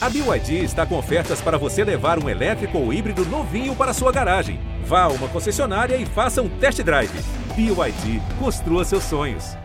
A 0.00 0.08
BYD 0.08 0.62
está 0.62 0.86
com 0.86 0.96
ofertas 0.96 1.40
para 1.40 1.58
você 1.58 1.82
levar 1.82 2.22
um 2.22 2.28
elétrico 2.28 2.78
ou 2.78 2.92
híbrido 2.92 3.24
novinho 3.24 3.74
para 3.74 3.92
sua 3.92 4.12
garagem. 4.12 4.60
Vá 4.84 5.02
a 5.02 5.08
uma 5.08 5.28
concessionária 5.28 5.96
e 5.96 6.06
faça 6.06 6.40
um 6.40 6.48
test 6.60 6.80
drive. 6.84 7.10
BYD, 7.56 8.22
construa 8.38 8.84
seus 8.84 9.02
sonhos. 9.02 9.56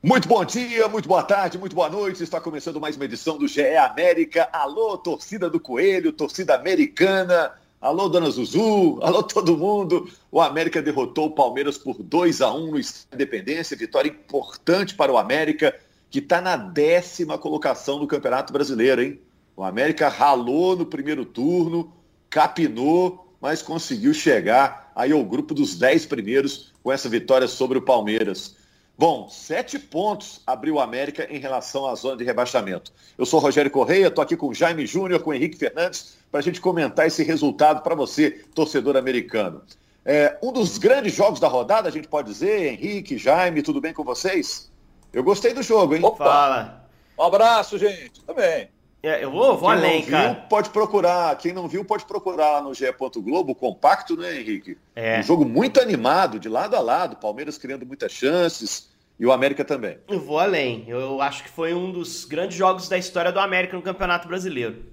Muito 0.00 0.28
bom 0.28 0.44
dia, 0.44 0.86
muito 0.86 1.08
boa 1.08 1.24
tarde, 1.24 1.58
muito 1.58 1.74
boa 1.74 1.90
noite. 1.90 2.22
Está 2.22 2.40
começando 2.40 2.80
mais 2.80 2.94
uma 2.94 3.06
edição 3.06 3.36
do 3.36 3.48
GE 3.48 3.74
América. 3.74 4.48
Alô, 4.52 4.96
torcida 4.96 5.50
do 5.50 5.58
Coelho, 5.58 6.12
torcida 6.12 6.54
americana. 6.54 7.50
Alô, 7.80 8.08
dona 8.08 8.30
Zuzu. 8.30 9.00
Alô, 9.02 9.24
todo 9.24 9.58
mundo. 9.58 10.08
O 10.30 10.40
América 10.40 10.80
derrotou 10.80 11.26
o 11.26 11.34
Palmeiras 11.34 11.76
por 11.76 12.00
2 12.00 12.40
a 12.40 12.52
1 12.52 12.70
no 12.70 12.80
Independência. 13.12 13.76
Vitória 13.76 14.10
importante 14.10 14.94
para 14.94 15.10
o 15.10 15.18
América, 15.18 15.74
que 16.08 16.20
está 16.20 16.40
na 16.40 16.56
décima 16.56 17.36
colocação 17.36 17.98
do 17.98 18.06
Campeonato 18.06 18.52
Brasileiro, 18.52 19.02
hein? 19.02 19.25
O 19.56 19.64
América 19.64 20.08
ralou 20.08 20.76
no 20.76 20.84
primeiro 20.84 21.24
turno, 21.24 21.90
capinou, 22.28 23.34
mas 23.40 23.62
conseguiu 23.62 24.12
chegar 24.12 24.92
aí 24.94 25.12
ao 25.12 25.24
grupo 25.24 25.54
dos 25.54 25.78
dez 25.78 26.04
primeiros 26.04 26.72
com 26.82 26.92
essa 26.92 27.08
vitória 27.08 27.48
sobre 27.48 27.78
o 27.78 27.82
Palmeiras. 27.82 28.54
Bom, 28.98 29.28
sete 29.28 29.78
pontos 29.78 30.42
abriu 30.46 30.74
o 30.74 30.80
América 30.80 31.26
em 31.30 31.38
relação 31.38 31.86
à 31.86 31.94
zona 31.94 32.16
de 32.16 32.24
rebaixamento. 32.24 32.92
Eu 33.16 33.24
sou 33.24 33.40
Rogério 33.40 33.70
Correia, 33.70 34.08
estou 34.08 34.22
aqui 34.22 34.36
com 34.36 34.48
o 34.48 34.54
Jaime 34.54 34.86
Júnior, 34.86 35.20
com 35.20 35.30
o 35.30 35.34
Henrique 35.34 35.56
Fernandes, 35.56 36.16
para 36.30 36.40
a 36.40 36.42
gente 36.42 36.60
comentar 36.60 37.06
esse 37.06 37.22
resultado 37.22 37.82
para 37.82 37.94
você, 37.94 38.30
torcedor 38.54 38.96
americano. 38.96 39.62
É, 40.04 40.38
um 40.42 40.52
dos 40.52 40.78
grandes 40.78 41.14
jogos 41.14 41.40
da 41.40 41.48
rodada, 41.48 41.88
a 41.88 41.92
gente 41.92 42.08
pode 42.08 42.28
dizer, 42.28 42.72
Henrique, 42.72 43.18
Jaime, 43.18 43.62
tudo 43.62 43.80
bem 43.80 43.92
com 43.92 44.04
vocês? 44.04 44.70
Eu 45.12 45.24
gostei 45.24 45.52
do 45.52 45.62
jogo, 45.62 45.94
hein? 45.94 46.04
Opa. 46.04 46.24
Fala. 46.24 46.88
Um 47.18 47.22
abraço, 47.22 47.78
gente. 47.78 48.22
Também. 48.24 48.68
É, 49.06 49.22
eu 49.22 49.30
vou, 49.30 49.56
vou 49.56 49.68
além, 49.68 50.02
viu, 50.02 50.10
cara. 50.10 50.34
Pode 50.34 50.70
procurar. 50.70 51.38
Quem 51.38 51.52
não 51.52 51.68
viu, 51.68 51.84
pode 51.84 52.04
procurar 52.04 52.60
no 52.60 52.74
GE. 52.74 52.86
Globo, 53.18 53.54
compacto, 53.54 54.16
né, 54.16 54.40
Henrique? 54.40 54.76
É. 54.96 55.20
Um 55.20 55.22
jogo 55.22 55.44
muito 55.44 55.80
animado, 55.80 56.40
de 56.40 56.48
lado 56.48 56.74
a 56.74 56.80
lado. 56.80 57.14
Palmeiras 57.14 57.56
criando 57.56 57.86
muitas 57.86 58.10
chances. 58.10 58.90
E 59.18 59.24
o 59.24 59.30
América 59.30 59.64
também. 59.64 59.98
Eu 60.08 60.18
vou 60.18 60.40
além. 60.40 60.84
Eu 60.88 61.22
acho 61.22 61.44
que 61.44 61.48
foi 61.48 61.72
um 61.72 61.92
dos 61.92 62.24
grandes 62.24 62.56
jogos 62.56 62.88
da 62.88 62.98
história 62.98 63.30
do 63.30 63.38
América 63.38 63.76
no 63.76 63.82
Campeonato 63.82 64.26
Brasileiro. 64.26 64.84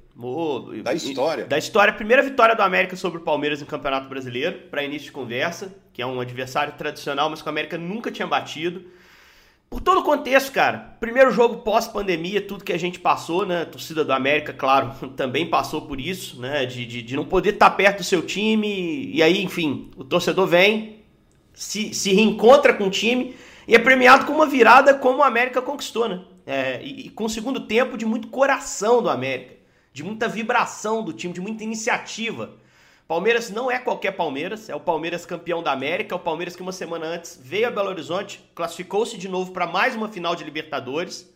da 0.84 0.94
história? 0.94 1.46
Da 1.46 1.58
história. 1.58 1.92
Primeira 1.92 2.22
vitória 2.22 2.56
do 2.56 2.62
América 2.62 2.96
sobre 2.96 3.18
o 3.18 3.24
Palmeiras 3.24 3.62
no 3.62 3.66
Campeonato 3.66 4.08
Brasileiro, 4.08 4.60
para 4.70 4.84
início 4.84 5.08
de 5.08 5.12
conversa, 5.12 5.74
que 5.92 6.04
é 6.04 6.06
um 6.06 6.20
adversário 6.20 6.74
tradicional, 6.78 7.32
mas 7.32 7.42
que 7.42 7.48
o 7.48 7.50
América 7.50 7.80
nunca 7.80 8.12
tinha 8.12 8.28
batido. 8.28 8.86
Por 9.74 9.82
todo 9.82 10.02
o 10.02 10.04
contexto, 10.04 10.52
cara. 10.52 10.96
Primeiro 11.00 11.32
jogo 11.32 11.64
pós-pandemia, 11.64 12.40
tudo 12.40 12.64
que 12.64 12.72
a 12.72 12.78
gente 12.78 13.00
passou, 13.00 13.44
né? 13.44 13.64
A 13.64 13.66
torcida 13.66 14.06
do 14.06 14.14
América, 14.14 14.54
claro, 14.54 14.94
também 15.18 15.50
passou 15.50 15.82
por 15.82 16.00
isso, 16.00 16.40
né? 16.40 16.64
De, 16.64 16.86
de, 16.86 17.02
de 17.02 17.16
não 17.16 17.26
poder 17.26 17.56
estar 17.56 17.72
perto 17.72 17.98
do 17.98 18.04
seu 18.04 18.22
time. 18.22 19.10
E 19.12 19.24
aí, 19.24 19.44
enfim, 19.44 19.90
o 19.98 20.04
torcedor 20.04 20.46
vem, 20.46 20.98
se, 21.56 21.92
se 21.92 22.14
reencontra 22.14 22.76
com 22.76 22.84
o 22.86 22.92
time 22.92 23.36
e 23.68 23.74
é 23.74 23.80
premiado 23.80 24.28
com 24.28 24.34
uma 24.34 24.46
virada 24.46 24.94
como 24.94 25.18
o 25.18 25.24
América 25.24 25.60
conquistou, 25.60 26.08
né? 26.08 26.22
É, 26.46 26.80
e, 26.84 27.08
e 27.08 27.10
com 27.10 27.26
o 27.26 27.30
segundo 27.30 27.62
tempo 27.62 27.98
de 27.98 28.06
muito 28.06 28.28
coração 28.28 29.02
do 29.02 29.10
América, 29.10 29.56
de 29.92 30.04
muita 30.04 30.28
vibração 30.28 31.04
do 31.04 31.12
time, 31.12 31.34
de 31.34 31.42
muita 31.42 31.64
iniciativa. 31.64 32.58
Palmeiras 33.08 33.50
não 33.50 33.70
é 33.70 33.78
qualquer 33.80 34.12
Palmeiras, 34.12 34.70
é 34.70 34.76
o 34.76 34.80
Palmeiras 34.80 35.26
campeão 35.26 35.62
da 35.62 35.72
América, 35.72 36.16
é 36.16 36.18
o 36.18 36.20
Palmeiras 36.20 36.56
que 36.56 36.62
uma 36.62 36.72
semana 36.72 37.06
antes 37.06 37.38
veio 37.42 37.68
a 37.68 37.72
Belo 37.72 37.90
Horizonte, 37.90 38.44
classificou-se 38.56 39.18
de 39.18 39.28
novo 39.28 39.52
para 39.52 39.68
mais 39.68 39.96
uma 39.96 40.08
final 40.08 40.36
de 40.36 40.44
Libertadores. 40.44 41.30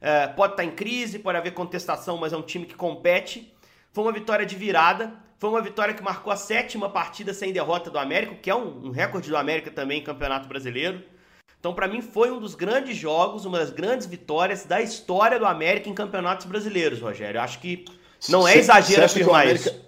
É, 0.00 0.28
pode 0.28 0.52
estar 0.52 0.62
tá 0.62 0.68
em 0.68 0.70
crise, 0.70 1.18
pode 1.18 1.36
haver 1.36 1.52
contestação, 1.52 2.16
mas 2.16 2.32
é 2.32 2.36
um 2.36 2.42
time 2.42 2.64
que 2.66 2.74
compete. 2.74 3.52
Foi 3.92 4.04
uma 4.04 4.12
vitória 4.12 4.46
de 4.46 4.54
virada, 4.54 5.12
foi 5.38 5.50
uma 5.50 5.60
vitória 5.60 5.92
que 5.92 6.02
marcou 6.02 6.32
a 6.32 6.36
sétima 6.36 6.88
partida 6.88 7.34
sem 7.34 7.52
derrota 7.52 7.90
do 7.90 7.98
América, 7.98 8.36
que 8.36 8.48
é 8.48 8.54
um, 8.54 8.86
um 8.86 8.90
recorde 8.90 9.28
do 9.28 9.36
América 9.36 9.72
também 9.72 10.00
em 10.00 10.04
Campeonato 10.04 10.48
Brasileiro. 10.48 11.02
Então, 11.58 11.74
para 11.74 11.88
mim, 11.88 12.00
foi 12.00 12.30
um 12.30 12.38
dos 12.38 12.54
grandes 12.54 12.96
jogos, 12.96 13.44
uma 13.44 13.58
das 13.58 13.70
grandes 13.70 14.06
vitórias 14.06 14.64
da 14.64 14.80
história 14.80 15.36
do 15.36 15.46
América 15.46 15.88
em 15.88 15.94
campeonatos 15.94 16.46
brasileiros, 16.46 17.00
Rogério. 17.00 17.38
Eu 17.38 17.42
acho 17.42 17.58
que 17.58 17.84
não 18.28 18.46
é 18.46 18.56
exagero 18.56 19.04
afirmar 19.04 19.48
isso. 19.48 19.87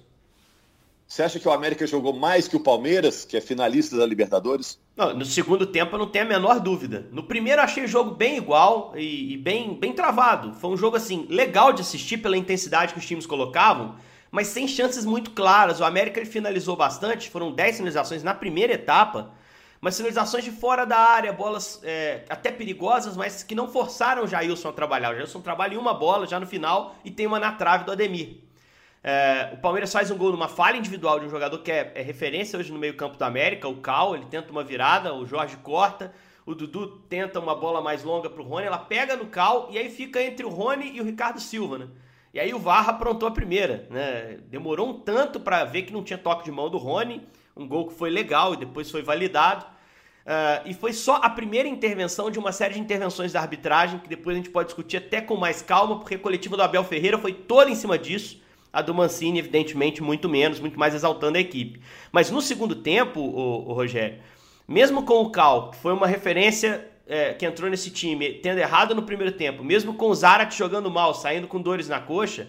Você 1.11 1.25
acha 1.25 1.41
que 1.41 1.49
o 1.49 1.51
América 1.51 1.85
jogou 1.89 2.13
mais 2.13 2.47
que 2.47 2.55
o 2.55 2.61
Palmeiras, 2.61 3.25
que 3.25 3.37
é 3.37 3.41
finalista 3.41 3.97
da 3.97 4.07
Libertadores? 4.07 4.79
Não, 4.97 5.13
no 5.13 5.25
segundo 5.25 5.67
tempo 5.67 5.97
eu 5.97 5.99
não 5.99 6.07
tenho 6.07 6.25
a 6.25 6.29
menor 6.29 6.61
dúvida. 6.61 7.09
No 7.11 7.25
primeiro 7.25 7.61
eu 7.61 7.65
achei 7.65 7.83
o 7.83 7.89
jogo 7.89 8.13
bem 8.13 8.37
igual 8.37 8.93
e, 8.95 9.33
e, 9.33 9.37
bem, 9.37 9.75
bem 9.75 9.93
travado. 9.93 10.55
Foi 10.55 10.71
um 10.71 10.77
jogo 10.77 10.97
assim 10.97 11.27
legal 11.29 11.73
de 11.73 11.81
assistir 11.81 12.19
pela 12.19 12.37
intensidade 12.37 12.93
que 12.93 13.01
os 13.01 13.05
times 13.05 13.27
colocavam, 13.27 13.97
mas 14.31 14.47
sem 14.47 14.69
chances 14.69 15.05
muito 15.05 15.33
claras. 15.33 15.81
O 15.81 15.85
América 15.85 16.21
ele 16.21 16.31
finalizou 16.31 16.77
bastante, 16.77 17.29
foram 17.29 17.51
10 17.51 17.79
finalizações 17.79 18.23
na 18.23 18.33
primeira 18.33 18.75
etapa, 18.75 19.33
mas 19.81 19.97
finalizações 19.97 20.45
de 20.45 20.53
fora 20.53 20.85
da 20.85 20.97
área, 20.97 21.33
bolas 21.33 21.81
é, 21.83 22.25
até 22.29 22.53
perigosas, 22.53 23.17
mas 23.17 23.43
que 23.43 23.57
não 23.57 23.67
forçaram 23.67 24.23
o 24.23 24.29
Jailson 24.29 24.69
a 24.69 24.73
trabalhar. 24.73 25.11
O 25.11 25.17
Jailson 25.17 25.41
trabalha 25.41 25.75
em 25.75 25.77
uma 25.77 25.93
bola 25.93 26.25
já 26.25 26.39
no 26.39 26.47
final 26.47 26.95
e 27.05 27.11
tem 27.11 27.27
uma 27.27 27.41
na 27.41 27.51
trave 27.51 27.83
do 27.83 27.91
Ademir. 27.91 28.49
É, 29.03 29.51
o 29.55 29.57
Palmeiras 29.57 29.93
faz 29.93 30.11
um 30.11 30.17
gol 30.17 30.31
numa 30.31 30.49
falha 30.49 30.77
individual 30.77 31.19
de 31.19 31.27
um 31.27 31.31
jogador 31.31 31.59
que 31.59 31.73
é, 31.73 31.93
é 31.95 32.03
referência 32.03 32.59
hoje 32.59 32.71
no 32.71 32.79
meio-campo 32.79 33.17
da 33.17 33.27
América, 33.27 33.67
o 33.69 33.77
Cal. 33.77 34.15
Ele 34.15 34.27
tenta 34.27 34.53
uma 34.53 34.63
virada, 34.63 35.15
o 35.15 35.25
Jorge 35.27 35.57
corta, 35.57 36.13
o 36.45 36.55
Dudu 36.55 36.99
tenta 37.09 37.41
uma 37.41 37.55
bola 37.55 37.81
mais 37.81 38.05
longa 38.05 38.29
pro 38.29 38.43
Rony, 38.43 38.67
ela 38.67 38.79
pega 38.79 39.17
no 39.17 39.27
Cal 39.27 39.69
e 39.71 39.79
aí 39.79 39.89
fica 39.89 40.23
entre 40.23 40.45
o 40.45 40.51
Rony 40.51 40.93
e 40.95 41.01
o 41.01 41.05
Ricardo 41.05 41.41
Silva, 41.41 41.79
né? 41.79 41.89
E 42.33 42.39
aí 42.39 42.55
o 42.55 42.59
Varra 42.59 42.93
aprontou 42.93 43.29
a 43.29 43.33
primeira, 43.33 43.89
né? 43.91 44.39
Demorou 44.49 44.89
um 44.89 45.01
tanto 45.01 45.41
para 45.41 45.65
ver 45.65 45.83
que 45.83 45.93
não 45.93 46.05
tinha 46.05 46.19
toque 46.19 46.45
de 46.45 46.53
mão 46.53 46.71
do 46.71 46.79
Rony, 46.79 47.27
um 47.57 47.67
gol 47.67 47.89
que 47.89 47.95
foi 47.95 48.11
legal 48.11 48.55
e 48.55 48.57
depois 48.57 48.91
foi 48.91 49.03
validado. 49.03 49.65
Uh, 50.21 50.69
e 50.69 50.75
foi 50.75 50.93
só 50.93 51.17
a 51.17 51.31
primeira 51.31 51.69
intervenção 51.69 52.31
de 52.31 52.39
uma 52.39 52.53
série 52.53 52.75
de 52.75 52.81
intervenções 52.81 53.33
da 53.33 53.41
arbitragem, 53.41 53.99
que 53.99 54.09
depois 54.09 54.37
a 54.37 54.39
gente 54.39 54.51
pode 54.51 54.69
discutir 54.69 54.99
até 54.99 55.21
com 55.21 55.35
mais 55.35 55.63
calma, 55.63 55.99
porque 55.99 56.15
a 56.15 56.19
coletiva 56.19 56.57
do 56.57 56.63
Abel 56.63 56.85
Ferreira 56.85 57.19
foi 57.19 57.33
toda 57.33 57.71
em 57.71 57.75
cima 57.75 57.99
disso. 57.99 58.40
A 58.73 58.83
do 58.83 58.95
Mancini, 58.95 59.39
evidentemente, 59.39 60.03
muito 60.03 60.29
menos, 60.29 60.61
muito 60.61 60.79
mais 60.79 60.95
exaltando 60.95 61.39
a 61.39 61.41
equipe. 61.41 61.81
Mas 62.13 62.31
no 62.31 62.41
segundo 62.41 62.75
tempo, 62.75 63.21
o, 63.21 63.69
o 63.69 63.73
Rogério, 63.73 64.19
mesmo 64.67 65.05
com 65.05 65.21
o 65.23 65.31
Cal, 65.31 65.71
que 65.71 65.79
foi 65.79 65.93
uma 65.93 66.07
referência 66.07 66.89
é, 67.07 67.35
que 67.35 67.45
entrou 67.45 67.69
nesse 67.69 67.91
time, 67.91 68.35
tendo 68.35 68.59
errado 68.59 68.95
no 68.95 69.03
primeiro 69.03 69.33
tempo, 69.33 69.65
mesmo 69.65 69.95
com 69.95 70.07
o 70.07 70.15
Zarat 70.15 70.57
jogando 70.57 70.89
mal, 70.89 71.13
saindo 71.13 71.49
com 71.49 71.61
dores 71.61 71.89
na 71.89 72.01
coxa, 72.01 72.49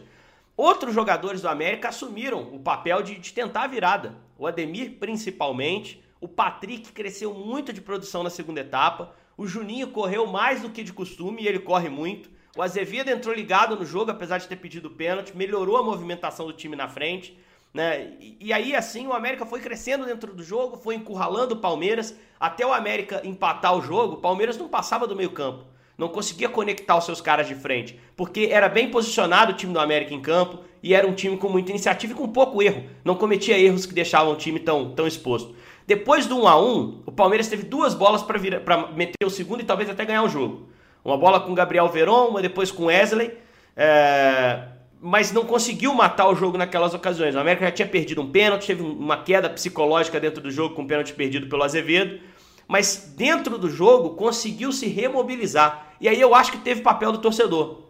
outros 0.55 0.93
jogadores 0.93 1.41
do 1.41 1.49
América 1.49 1.89
assumiram 1.89 2.41
o 2.53 2.59
papel 2.59 3.01
de, 3.01 3.15
de 3.17 3.33
tentar 3.33 3.63
a 3.63 3.67
virada. 3.67 4.15
O 4.37 4.45
Ademir, 4.45 4.97
principalmente. 4.99 6.03
O 6.19 6.27
Patrick 6.27 6.91
cresceu 6.91 7.33
muito 7.33 7.73
de 7.73 7.81
produção 7.81 8.21
na 8.21 8.29
segunda 8.29 8.61
etapa. 8.61 9.15
O 9.35 9.47
Juninho 9.47 9.87
correu 9.87 10.27
mais 10.27 10.61
do 10.61 10.69
que 10.69 10.83
de 10.83 10.93
costume 10.93 11.41
e 11.41 11.47
ele 11.47 11.57
corre 11.57 11.89
muito. 11.89 12.29
O 12.55 12.61
Azevedo 12.61 13.09
entrou 13.09 13.33
ligado 13.33 13.77
no 13.77 13.85
jogo, 13.85 14.11
apesar 14.11 14.37
de 14.37 14.47
ter 14.47 14.57
pedido 14.57 14.89
pênalti, 14.89 15.35
melhorou 15.35 15.77
a 15.77 15.83
movimentação 15.83 16.45
do 16.45 16.53
time 16.53 16.75
na 16.75 16.87
frente. 16.87 17.37
Né? 17.73 18.11
E, 18.19 18.37
e, 18.41 18.53
aí, 18.53 18.75
assim, 18.75 19.07
o 19.07 19.13
América 19.13 19.45
foi 19.45 19.61
crescendo 19.61 20.05
dentro 20.05 20.33
do 20.33 20.43
jogo, 20.43 20.75
foi 20.75 20.95
encurralando 20.95 21.55
o 21.55 21.57
Palmeiras. 21.57 22.13
Até 22.37 22.65
o 22.65 22.73
América 22.73 23.21
empatar 23.23 23.77
o 23.77 23.81
jogo, 23.81 24.15
o 24.15 24.17
Palmeiras 24.17 24.57
não 24.57 24.67
passava 24.67 25.07
do 25.07 25.15
meio-campo. 25.15 25.63
Não 25.97 26.09
conseguia 26.09 26.49
conectar 26.49 26.97
os 26.97 27.05
seus 27.05 27.21
caras 27.21 27.47
de 27.47 27.55
frente. 27.55 27.97
Porque 28.17 28.49
era 28.51 28.67
bem 28.67 28.89
posicionado 28.89 29.53
o 29.53 29.55
time 29.55 29.71
do 29.71 29.79
América 29.79 30.13
em 30.13 30.21
campo 30.21 30.59
e 30.83 30.93
era 30.93 31.07
um 31.07 31.13
time 31.13 31.37
com 31.37 31.47
muita 31.47 31.69
iniciativa 31.69 32.11
e 32.11 32.15
com 32.15 32.27
pouco 32.27 32.61
erro. 32.61 32.83
Não 33.05 33.15
cometia 33.15 33.57
erros 33.57 33.85
que 33.85 33.93
deixavam 33.93 34.33
o 34.33 34.35
time 34.35 34.59
tão, 34.59 34.93
tão 34.93 35.07
exposto. 35.07 35.55
Depois 35.87 36.25
do 36.25 36.41
1 36.41 36.47
a 36.47 36.61
1 36.61 37.03
o 37.05 37.11
Palmeiras 37.11 37.47
teve 37.47 37.63
duas 37.63 37.93
bolas 37.93 38.23
para 38.23 38.87
meter 38.93 39.25
o 39.25 39.29
segundo 39.29 39.61
e 39.61 39.65
talvez 39.65 39.89
até 39.89 40.03
ganhar 40.03 40.23
o 40.23 40.29
jogo. 40.29 40.67
Uma 41.03 41.17
bola 41.17 41.39
com 41.39 41.53
Gabriel 41.53 41.87
Veron, 41.89 42.27
uma 42.27 42.41
depois 42.41 42.71
com 42.71 42.85
Wesley. 42.85 43.31
É... 43.75 44.63
Mas 45.01 45.31
não 45.31 45.45
conseguiu 45.45 45.93
matar 45.95 46.27
o 46.27 46.35
jogo 46.35 46.57
naquelas 46.57 46.93
ocasiões. 46.93 47.35
O 47.35 47.39
América 47.39 47.65
já 47.65 47.71
tinha 47.71 47.87
perdido 47.87 48.21
um 48.21 48.29
pênalti, 48.29 48.67
teve 48.67 48.83
uma 48.83 49.17
queda 49.17 49.49
psicológica 49.49 50.19
dentro 50.19 50.41
do 50.41 50.51
jogo 50.51 50.75
com 50.75 50.83
um 50.83 50.87
pênalti 50.87 51.13
perdido 51.13 51.47
pelo 51.47 51.63
Azevedo. 51.63 52.19
Mas 52.67 53.13
dentro 53.17 53.57
do 53.57 53.69
jogo 53.69 54.11
conseguiu 54.11 54.71
se 54.71 54.87
remobilizar. 54.87 55.87
E 55.99 56.07
aí 56.07 56.21
eu 56.21 56.35
acho 56.35 56.51
que 56.51 56.59
teve 56.59 56.81
papel 56.81 57.11
do 57.11 57.17
torcedor. 57.17 57.81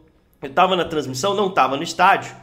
Eu 0.42 0.50
estava 0.50 0.76
na 0.76 0.86
transmissão, 0.86 1.36
não 1.36 1.48
estava 1.48 1.78
no 1.78 1.84
estádio, 1.84 2.36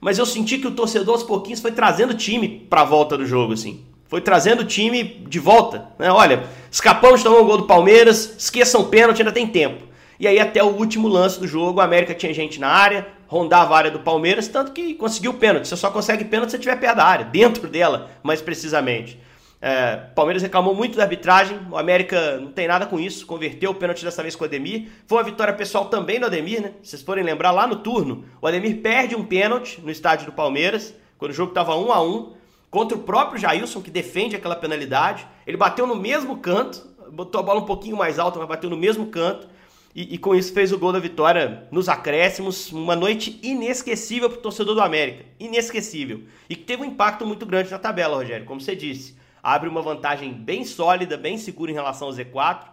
mas 0.00 0.18
eu 0.18 0.24
senti 0.24 0.56
que 0.56 0.66
o 0.66 0.70
torcedor 0.70 1.14
aos 1.14 1.22
pouquinhos 1.22 1.60
foi 1.60 1.70
trazendo 1.70 2.12
o 2.12 2.16
time 2.16 2.66
para 2.70 2.80
a 2.80 2.84
volta 2.84 3.16
do 3.18 3.26
jogo, 3.26 3.52
assim. 3.52 3.84
Foi 4.06 4.20
trazendo 4.20 4.62
o 4.62 4.64
time 4.64 5.04
de 5.04 5.38
volta. 5.38 5.88
Né? 5.98 6.10
Olha, 6.10 6.44
escapamos 6.70 7.22
tomar 7.22 7.40
um 7.40 7.46
gol 7.46 7.58
do 7.58 7.66
Palmeiras, 7.66 8.34
esqueçam 8.38 8.80
o 8.80 8.86
pênalti, 8.86 9.20
ainda 9.20 9.32
tem 9.32 9.46
tempo. 9.46 9.84
E 10.22 10.28
aí, 10.28 10.38
até 10.38 10.62
o 10.62 10.68
último 10.68 11.08
lance 11.08 11.40
do 11.40 11.48
jogo, 11.48 11.80
o 11.80 11.82
América 11.82 12.14
tinha 12.14 12.32
gente 12.32 12.60
na 12.60 12.68
área, 12.68 13.08
rondava 13.26 13.74
a 13.74 13.76
área 13.76 13.90
do 13.90 13.98
Palmeiras, 13.98 14.46
tanto 14.46 14.70
que 14.70 14.94
conseguiu 14.94 15.32
o 15.32 15.34
pênalti. 15.34 15.66
Você 15.66 15.76
só 15.76 15.90
consegue 15.90 16.24
pênalti 16.24 16.50
se 16.50 16.58
estiver 16.58 16.78
perto 16.78 16.98
da 16.98 17.04
área, 17.04 17.24
dentro 17.24 17.66
dela, 17.66 18.08
mais 18.22 18.40
precisamente. 18.40 19.18
É, 19.60 19.96
Palmeiras 20.14 20.40
reclamou 20.40 20.76
muito 20.76 20.96
da 20.96 21.02
arbitragem, 21.02 21.58
o 21.68 21.76
América 21.76 22.38
não 22.38 22.52
tem 22.52 22.68
nada 22.68 22.86
com 22.86 23.00
isso, 23.00 23.26
converteu 23.26 23.72
o 23.72 23.74
pênalti 23.74 24.04
dessa 24.04 24.22
vez 24.22 24.36
com 24.36 24.44
o 24.44 24.46
Ademir. 24.46 24.90
Foi 25.08 25.18
uma 25.18 25.24
vitória 25.24 25.52
pessoal 25.54 25.86
também 25.86 26.20
do 26.20 26.26
Ademir, 26.26 26.62
né? 26.62 26.74
Se 26.84 26.90
vocês 26.90 27.02
forem 27.02 27.24
lembrar, 27.24 27.50
lá 27.50 27.66
no 27.66 27.74
turno, 27.74 28.24
o 28.40 28.46
Ademir 28.46 28.80
perde 28.80 29.16
um 29.16 29.24
pênalti 29.24 29.80
no 29.80 29.90
estádio 29.90 30.26
do 30.26 30.32
Palmeiras, 30.32 30.94
quando 31.18 31.32
o 31.32 31.34
jogo 31.34 31.50
estava 31.50 31.74
1 31.74 31.90
a 31.90 32.00
1 32.00 32.32
contra 32.70 32.96
o 32.96 33.00
próprio 33.00 33.40
Jailson, 33.40 33.82
que 33.82 33.90
defende 33.90 34.36
aquela 34.36 34.54
penalidade. 34.54 35.26
Ele 35.44 35.56
bateu 35.56 35.84
no 35.84 35.96
mesmo 35.96 36.36
canto, 36.36 36.80
botou 37.10 37.40
a 37.40 37.42
bola 37.42 37.58
um 37.58 37.66
pouquinho 37.66 37.96
mais 37.96 38.20
alta, 38.20 38.38
mas 38.38 38.46
bateu 38.46 38.70
no 38.70 38.76
mesmo 38.76 39.06
canto. 39.06 39.50
E, 39.94 40.14
e, 40.14 40.18
com 40.18 40.34
isso 40.34 40.54
fez 40.54 40.72
o 40.72 40.78
gol 40.78 40.92
da 40.92 40.98
vitória 40.98 41.68
nos 41.70 41.88
acréscimos. 41.88 42.72
Uma 42.72 42.96
noite 42.96 43.38
inesquecível 43.42 44.30
para 44.30 44.38
o 44.38 44.42
torcedor 44.42 44.74
do 44.74 44.80
América. 44.80 45.24
Inesquecível. 45.38 46.22
E 46.48 46.56
que 46.56 46.64
teve 46.64 46.82
um 46.82 46.86
impacto 46.86 47.26
muito 47.26 47.44
grande 47.44 47.70
na 47.70 47.78
tabela, 47.78 48.16
Rogério, 48.16 48.46
como 48.46 48.60
você 48.60 48.74
disse 48.74 49.20
abre 49.42 49.68
uma 49.68 49.82
vantagem 49.82 50.32
bem 50.32 50.64
sólida, 50.64 51.16
bem 51.16 51.36
segura 51.36 51.70
em 51.70 51.74
relação 51.74 52.08
ao 52.08 52.14
Z4. 52.14 52.66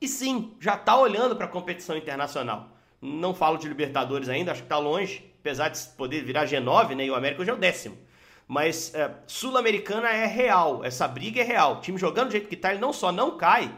E 0.00 0.06
sim, 0.06 0.54
já 0.60 0.74
está 0.74 0.98
olhando 0.98 1.34
para 1.34 1.46
a 1.46 1.48
competição 1.48 1.96
internacional. 1.96 2.68
Não 3.00 3.34
falo 3.34 3.56
de 3.56 3.66
Libertadores 3.66 4.28
ainda, 4.28 4.52
acho 4.52 4.60
que 4.60 4.66
está 4.66 4.78
longe, 4.78 5.24
apesar 5.40 5.70
de 5.70 5.80
poder 5.96 6.22
virar 6.22 6.44
G9, 6.44 6.94
né? 6.94 7.06
E 7.06 7.10
o 7.10 7.14
América 7.14 7.40
hoje 7.40 7.50
é 7.50 7.54
o 7.54 7.58
décimo. 7.58 7.96
Mas 8.46 8.94
é, 8.94 9.10
Sul-Americana 9.26 10.10
é 10.10 10.26
real, 10.26 10.84
essa 10.84 11.08
briga 11.08 11.40
é 11.40 11.44
real. 11.44 11.76
O 11.76 11.80
time 11.80 11.96
jogando 11.96 12.28
do 12.28 12.32
jeito 12.32 12.48
que 12.48 12.54
está, 12.54 12.70
ele 12.70 12.80
não 12.80 12.92
só 12.92 13.10
não 13.10 13.38
cai, 13.38 13.72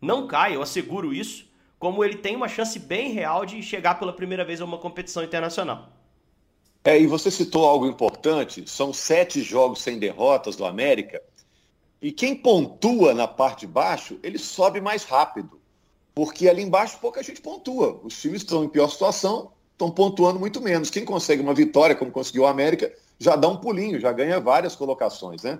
não 0.00 0.26
cai, 0.26 0.54
eu 0.54 0.62
asseguro 0.62 1.12
isso, 1.12 1.47
como 1.78 2.04
ele 2.04 2.16
tem 2.16 2.34
uma 2.34 2.48
chance 2.48 2.78
bem 2.78 3.12
real 3.12 3.46
de 3.46 3.62
chegar 3.62 3.98
pela 3.98 4.12
primeira 4.12 4.44
vez 4.44 4.60
a 4.60 4.64
uma 4.64 4.78
competição 4.78 5.22
internacional. 5.22 5.88
É, 6.84 6.98
e 6.98 7.06
você 7.06 7.30
citou 7.30 7.66
algo 7.66 7.86
importante: 7.86 8.68
são 8.68 8.92
sete 8.92 9.42
jogos 9.42 9.82
sem 9.82 9.98
derrotas 9.98 10.56
do 10.56 10.64
América. 10.64 11.22
E 12.00 12.12
quem 12.12 12.34
pontua 12.34 13.12
na 13.12 13.26
parte 13.26 13.60
de 13.60 13.66
baixo, 13.66 14.18
ele 14.22 14.38
sobe 14.38 14.80
mais 14.80 15.04
rápido. 15.04 15.60
Porque 16.14 16.48
ali 16.48 16.62
embaixo 16.62 16.98
pouca 17.00 17.22
gente 17.22 17.40
pontua. 17.40 18.00
Os 18.02 18.20
times 18.20 18.42
estão 18.42 18.64
em 18.64 18.68
pior 18.68 18.88
situação, 18.88 19.52
estão 19.72 19.90
pontuando 19.90 20.38
muito 20.38 20.60
menos. 20.60 20.90
Quem 20.90 21.04
consegue 21.04 21.42
uma 21.42 21.54
vitória, 21.54 21.94
como 21.94 22.10
conseguiu 22.10 22.42
o 22.42 22.46
América, 22.46 22.92
já 23.18 23.36
dá 23.36 23.48
um 23.48 23.56
pulinho, 23.56 24.00
já 24.00 24.12
ganha 24.12 24.40
várias 24.40 24.74
colocações, 24.76 25.42
né? 25.42 25.58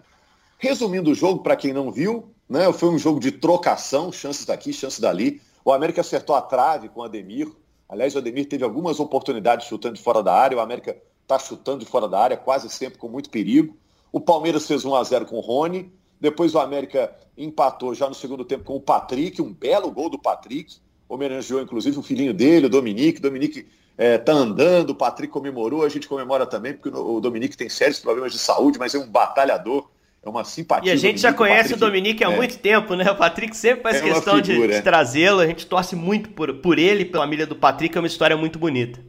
Resumindo 0.58 1.10
o 1.10 1.14
jogo, 1.14 1.42
para 1.42 1.56
quem 1.56 1.72
não 1.72 1.92
viu, 1.92 2.28
né, 2.48 2.72
foi 2.72 2.88
um 2.88 2.98
jogo 2.98 3.20
de 3.20 3.30
trocação, 3.30 4.10
chances 4.10 4.44
daqui, 4.44 4.72
chances 4.72 4.98
dali. 4.98 5.40
O 5.68 5.72
América 5.74 6.00
acertou 6.00 6.34
a 6.34 6.40
trave 6.40 6.88
com 6.88 7.00
o 7.00 7.02
Ademir. 7.02 7.46
Aliás, 7.86 8.14
o 8.14 8.18
Ademir 8.18 8.48
teve 8.48 8.64
algumas 8.64 8.98
oportunidades 8.98 9.66
chutando 9.66 9.96
de 9.96 10.02
fora 10.02 10.22
da 10.22 10.32
área. 10.32 10.56
O 10.56 10.60
América 10.62 10.96
está 11.20 11.38
chutando 11.38 11.80
de 11.80 11.84
fora 11.84 12.08
da 12.08 12.18
área, 12.18 12.38
quase 12.38 12.70
sempre 12.70 12.98
com 12.98 13.06
muito 13.06 13.28
perigo. 13.28 13.76
O 14.10 14.18
Palmeiras 14.18 14.66
fez 14.66 14.86
1 14.86 14.94
a 14.94 15.04
0 15.04 15.26
com 15.26 15.36
o 15.36 15.40
Rony. 15.40 15.92
Depois 16.18 16.54
o 16.54 16.58
América 16.58 17.14
empatou 17.36 17.94
já 17.94 18.08
no 18.08 18.14
segundo 18.14 18.46
tempo 18.46 18.64
com 18.64 18.76
o 18.76 18.80
Patrick, 18.80 19.42
um 19.42 19.52
belo 19.52 19.90
gol 19.90 20.08
do 20.08 20.18
Patrick. 20.18 20.78
Homenageou, 21.06 21.60
inclusive, 21.60 21.98
o 21.98 22.02
filhinho 22.02 22.32
dele, 22.32 22.64
o 22.64 22.70
Dominique. 22.70 23.20
Dominique 23.20 23.68
está 23.98 24.32
é, 24.32 24.36
andando, 24.36 24.90
o 24.90 24.94
Patrick 24.94 25.30
comemorou, 25.30 25.84
a 25.84 25.90
gente 25.90 26.08
comemora 26.08 26.46
também, 26.46 26.72
porque 26.72 26.88
o 26.88 27.20
Dominique 27.20 27.58
tem 27.58 27.68
sérios 27.68 28.00
problemas 28.00 28.32
de 28.32 28.38
saúde, 28.38 28.78
mas 28.78 28.94
é 28.94 28.98
um 28.98 29.06
batalhador, 29.06 29.90
é 30.28 30.30
uma 30.30 30.44
simpatia. 30.44 30.90
E 30.90 30.94
a 30.94 30.96
gente 30.96 31.20
já 31.20 31.32
conhece 31.32 31.72
o, 31.72 31.76
o 31.76 31.78
Dominique 31.78 32.22
há 32.22 32.30
é. 32.30 32.36
muito 32.36 32.58
tempo, 32.58 32.94
né? 32.94 33.10
O 33.10 33.16
Patrick 33.16 33.56
sempre 33.56 33.82
faz 33.82 33.96
é 33.96 34.00
questão 34.00 34.40
de, 34.40 34.68
de 34.68 34.82
trazê-lo, 34.82 35.40
a 35.40 35.46
gente 35.46 35.66
torce 35.66 35.96
muito 35.96 36.30
por, 36.30 36.54
por 36.54 36.78
ele, 36.78 37.04
pela 37.04 37.24
família 37.24 37.46
do 37.46 37.56
Patrick, 37.56 37.96
é 37.96 38.00
uma 38.00 38.06
história 38.06 38.36
muito 38.36 38.58
bonita. 38.58 39.00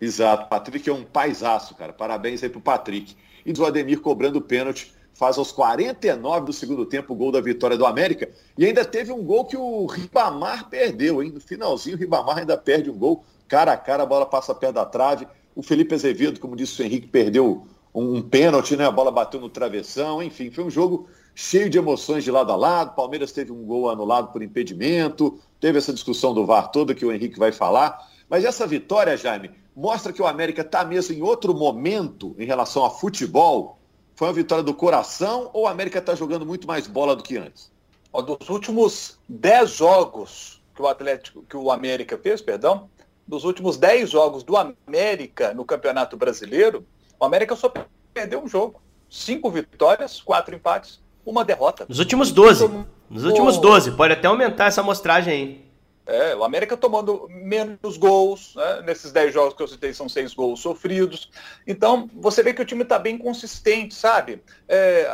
Exato, 0.00 0.48
Patrick 0.48 0.88
é 0.88 0.92
um 0.92 1.04
paisaço, 1.04 1.74
cara. 1.74 1.92
Parabéns 1.92 2.42
aí 2.42 2.48
pro 2.48 2.60
Patrick. 2.60 3.14
E 3.44 3.52
do 3.52 3.64
Ademir 3.64 4.00
cobrando 4.00 4.40
pênalti 4.40 4.92
faz 5.14 5.38
aos 5.38 5.52
49 5.52 6.46
do 6.46 6.52
segundo 6.52 6.84
tempo 6.84 7.12
o 7.12 7.16
gol 7.16 7.30
da 7.30 7.40
vitória 7.40 7.76
do 7.76 7.86
América. 7.86 8.28
E 8.58 8.66
ainda 8.66 8.84
teve 8.84 9.12
um 9.12 9.22
gol 9.22 9.44
que 9.44 9.56
o 9.56 9.86
Ribamar 9.86 10.68
perdeu, 10.68 11.22
hein? 11.22 11.30
No 11.32 11.40
finalzinho, 11.40 11.96
o 11.96 11.98
Ribamar 12.00 12.38
ainda 12.38 12.56
perde 12.56 12.90
um 12.90 12.98
gol. 12.98 13.24
Cara 13.46 13.72
a 13.72 13.76
cara, 13.76 14.02
a 14.02 14.06
bola 14.06 14.26
passa 14.26 14.52
perto 14.54 14.74
da 14.74 14.84
trave. 14.84 15.28
O 15.54 15.62
Felipe 15.62 15.94
Azevedo, 15.94 16.40
como 16.40 16.56
disse 16.56 16.80
o 16.80 16.84
Henrique, 16.84 17.06
perdeu 17.06 17.66
um, 17.94 18.22
pênalti, 18.22 18.76
né? 18.76 18.86
A 18.86 18.90
bola 18.90 19.10
bateu 19.10 19.40
no 19.40 19.48
travessão. 19.48 20.22
Enfim, 20.22 20.50
foi 20.50 20.64
um 20.64 20.70
jogo 20.70 21.08
cheio 21.34 21.68
de 21.68 21.78
emoções 21.78 22.24
de 22.24 22.30
lado 22.30 22.52
a 22.52 22.56
lado. 22.56 22.94
Palmeiras 22.94 23.32
teve 23.32 23.52
um 23.52 23.64
gol 23.64 23.90
anulado 23.90 24.32
por 24.32 24.42
impedimento. 24.42 25.38
Teve 25.60 25.78
essa 25.78 25.92
discussão 25.92 26.32
do 26.34 26.46
VAR 26.46 26.70
toda 26.70 26.94
que 26.94 27.04
o 27.04 27.12
Henrique 27.12 27.38
vai 27.38 27.52
falar. 27.52 28.08
Mas 28.28 28.44
essa 28.44 28.66
vitória, 28.66 29.16
Jaime, 29.16 29.50
mostra 29.76 30.12
que 30.12 30.22
o 30.22 30.26
América 30.26 30.62
está 30.62 30.84
mesmo 30.84 31.14
em 31.14 31.22
outro 31.22 31.54
momento 31.54 32.34
em 32.38 32.46
relação 32.46 32.84
a 32.84 32.90
futebol 32.90 33.78
foi 34.14 34.28
uma 34.28 34.34
vitória 34.34 34.62
do 34.62 34.74
coração 34.74 35.50
ou 35.52 35.64
o 35.64 35.66
América 35.66 35.98
está 35.98 36.14
jogando 36.14 36.46
muito 36.46 36.66
mais 36.66 36.86
bola 36.86 37.16
do 37.16 37.22
que 37.22 37.36
antes? 37.36 37.72
Dos 38.12 38.48
últimos 38.48 39.18
10 39.28 39.70
jogos 39.70 40.62
que 40.74 40.82
o 40.82 40.86
Atlético, 40.86 41.42
que 41.42 41.56
o 41.56 41.70
América 41.70 42.18
fez, 42.18 42.40
perdão, 42.40 42.88
dos 43.26 43.44
últimos 43.44 43.76
10 43.76 44.10
jogos 44.10 44.42
do 44.42 44.54
América 44.56 45.54
no 45.54 45.64
Campeonato 45.64 46.16
Brasileiro, 46.16 46.86
o 47.22 47.24
América 47.24 47.54
só 47.54 47.72
perdeu 48.12 48.42
um 48.42 48.48
jogo. 48.48 48.82
Cinco 49.08 49.48
vitórias, 49.48 50.20
quatro 50.20 50.56
empates, 50.56 51.00
uma 51.24 51.44
derrota. 51.44 51.86
Nos 51.88 52.00
últimos 52.00 52.32
12. 52.32 52.68
Nos 53.08 53.24
últimos 53.24 53.58
12. 53.58 53.92
Pode 53.92 54.14
até 54.14 54.26
aumentar 54.26 54.66
essa 54.66 54.80
amostragem 54.80 55.32
aí. 55.32 55.72
É, 56.04 56.34
o 56.34 56.42
América 56.42 56.76
tomando 56.76 57.28
menos 57.30 57.96
gols, 57.96 58.56
né? 58.56 58.82
nesses 58.82 59.12
10 59.12 59.32
jogos 59.32 59.54
que 59.54 59.62
eu 59.62 59.68
citei 59.68 59.94
são 59.94 60.08
6 60.08 60.34
gols 60.34 60.58
sofridos. 60.58 61.30
Então, 61.64 62.10
você 62.12 62.42
vê 62.42 62.52
que 62.52 62.60
o 62.60 62.64
time 62.64 62.82
está 62.82 62.98
bem 62.98 63.16
consistente, 63.16 63.94
sabe? 63.94 64.42
É, 64.66 65.08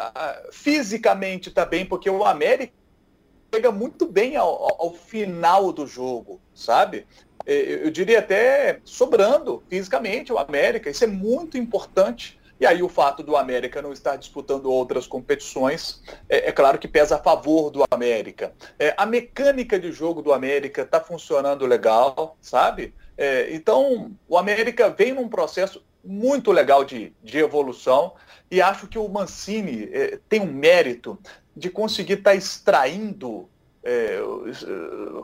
fisicamente 0.50 1.50
está 1.50 1.66
bem, 1.66 1.84
porque 1.84 2.08
o 2.08 2.24
América 2.24 2.72
chega 3.54 3.70
muito 3.70 4.06
bem 4.06 4.34
ao, 4.34 4.82
ao 4.82 4.94
final 4.94 5.72
do 5.72 5.86
jogo, 5.86 6.40
sabe? 6.54 7.06
É, 7.48 7.86
eu 7.86 7.90
diria 7.90 8.18
até 8.18 8.80
sobrando 8.84 9.62
fisicamente 9.68 10.32
o 10.32 10.38
América. 10.38 10.90
Isso 10.90 11.02
é 11.02 11.06
muito 11.08 11.56
importante 11.56 12.38
e 12.60 12.66
aí 12.66 12.82
o 12.82 12.88
fato 12.88 13.22
do 13.22 13.36
América 13.36 13.80
não 13.80 13.92
estar 13.92 14.16
disputando 14.16 14.66
outras 14.66 15.06
competições, 15.06 16.02
é, 16.28 16.48
é 16.48 16.52
claro 16.52 16.78
que 16.78 16.88
pesa 16.88 17.16
a 17.16 17.18
favor 17.18 17.70
do 17.70 17.84
América. 17.90 18.52
É, 18.78 18.94
a 18.96 19.06
mecânica 19.06 19.78
de 19.78 19.92
jogo 19.92 20.20
do 20.20 20.32
América 20.32 20.82
está 20.82 21.00
funcionando 21.00 21.64
legal, 21.66 22.36
sabe? 22.40 22.92
É, 23.16 23.48
então 23.54 24.10
o 24.28 24.36
América 24.36 24.90
vem 24.90 25.12
num 25.12 25.28
processo 25.28 25.84
muito 26.04 26.50
legal 26.50 26.84
de, 26.84 27.12
de 27.22 27.38
evolução 27.38 28.14
e 28.50 28.60
acho 28.60 28.88
que 28.88 28.98
o 28.98 29.08
Mancini 29.08 29.88
é, 29.92 30.18
tem 30.28 30.40
um 30.40 30.52
mérito 30.52 31.18
de 31.56 31.70
conseguir 31.70 32.14
estar 32.14 32.30
tá 32.30 32.36
extraindo, 32.36 33.48
é, 33.84 34.18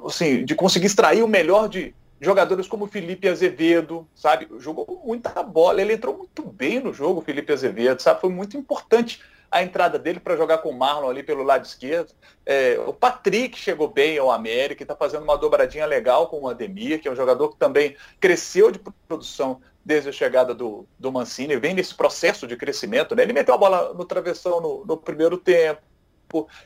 assim, 0.07 0.45
de 0.45 0.55
conseguir 0.55 0.87
extrair 0.87 1.23
o 1.23 1.29
melhor 1.29 1.69
de, 1.69 1.95
jogadores 2.25 2.67
como 2.67 2.87
Felipe 2.87 3.29
Azevedo, 3.29 4.09
sabe? 4.15 4.49
Jogou 4.59 5.03
muita 5.05 5.43
bola, 5.43 5.81
ele 5.81 5.95
entrou 5.95 6.17
muito 6.17 6.43
bem 6.43 6.81
no 6.81 6.93
jogo, 6.93 7.21
Felipe 7.21 7.53
Azevedo, 7.53 8.01
sabe? 8.01 8.21
Foi 8.21 8.31
muito 8.31 8.57
importante 8.57 9.21
a 9.51 9.63
entrada 9.63 9.99
dele 10.01 10.19
para 10.19 10.37
jogar 10.37 10.59
com 10.59 10.71
o 10.71 10.77
Marlon 10.77 11.09
ali 11.09 11.23
pelo 11.23 11.45
lado 11.45 11.65
esquerdo. 11.65 12.13
É, 12.45 12.77
o 12.87 12.93
Patrick 12.93 13.57
chegou 13.57 13.87
bem 13.87 14.19
ao 14.19 14.33
América 14.33 14.83
está 14.83 14.97
fazendo 14.97 15.23
uma 15.23 15.39
dobradinha 15.39 15.87
legal 15.87 16.27
com 16.27 16.41
o 16.41 16.49
Ademir, 16.49 17.01
que 17.01 17.07
é 17.07 17.11
um 17.13 17.15
jogador 17.17 17.51
que 17.51 17.57
também 17.57 17.97
cresceu 18.19 18.73
de 18.73 18.81
produção 19.07 19.61
desde 19.85 20.09
a 20.09 20.13
chegada 20.13 20.55
do, 20.55 20.89
do 20.99 21.13
Mancini, 21.13 21.57
vem 21.57 21.75
nesse 21.75 21.95
processo 21.95 22.49
de 22.49 22.57
crescimento. 22.57 23.15
Né? 23.15 23.23
Ele 23.23 23.33
meteu 23.33 23.55
a 23.55 23.59
bola 23.59 23.95
no 23.95 24.05
travessão 24.05 24.61
no, 24.61 24.85
no 24.85 24.97
primeiro 24.97 25.37
tempo, 25.37 25.83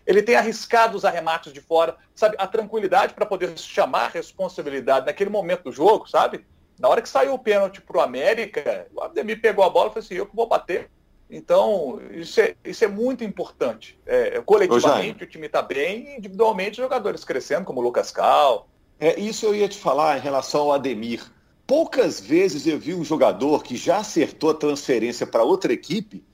ele 0.06 0.22
tem 0.22 0.36
arriscado 0.36 0.96
os 0.96 1.04
arremates 1.04 1.52
de 1.52 1.60
fora, 1.60 1.96
sabe? 2.14 2.36
A 2.38 2.46
tranquilidade 2.46 3.14
para 3.14 3.26
poder 3.26 3.58
chamar 3.58 4.06
a 4.06 4.08
responsabilidade 4.08 5.06
naquele 5.06 5.30
momento 5.30 5.64
do 5.64 5.72
jogo, 5.72 6.08
sabe? 6.08 6.44
Na 6.78 6.88
hora 6.88 7.02
que 7.02 7.08
saiu 7.08 7.34
o 7.34 7.38
pênalti 7.38 7.80
para 7.80 7.98
o 7.98 8.00
América, 8.00 8.86
o 8.94 9.02
Ademir 9.02 9.40
pegou 9.40 9.64
a 9.64 9.70
bola 9.70 9.90
e 9.90 9.92
falou 9.94 10.04
assim, 10.04 10.14
eu 10.14 10.26
que 10.26 10.36
vou 10.36 10.46
bater. 10.46 10.88
Então, 11.30 12.00
isso 12.10 12.40
é, 12.40 12.54
isso 12.64 12.84
é 12.84 12.88
muito 12.88 13.22
importante. 13.22 13.98
É, 14.06 14.40
coletivamente, 14.40 15.24
o 15.24 15.26
time 15.26 15.46
está 15.46 15.60
bem, 15.60 16.16
individualmente, 16.16 16.76
jogadores 16.78 17.24
crescendo, 17.24 17.64
como 17.64 17.80
o 17.80 17.82
Lucas 17.82 18.10
Cal. 18.10 18.68
É, 18.98 19.18
isso 19.18 19.44
eu 19.44 19.54
ia 19.54 19.68
te 19.68 19.76
falar 19.76 20.16
em 20.16 20.20
relação 20.20 20.62
ao 20.62 20.72
Ademir. 20.72 21.22
Poucas 21.66 22.18
vezes 22.18 22.66
eu 22.66 22.78
vi 22.78 22.94
um 22.94 23.04
jogador 23.04 23.62
que 23.62 23.76
já 23.76 23.98
acertou 23.98 24.50
a 24.50 24.54
transferência 24.54 25.26
para 25.26 25.42
outra 25.42 25.72
equipe 25.72 26.24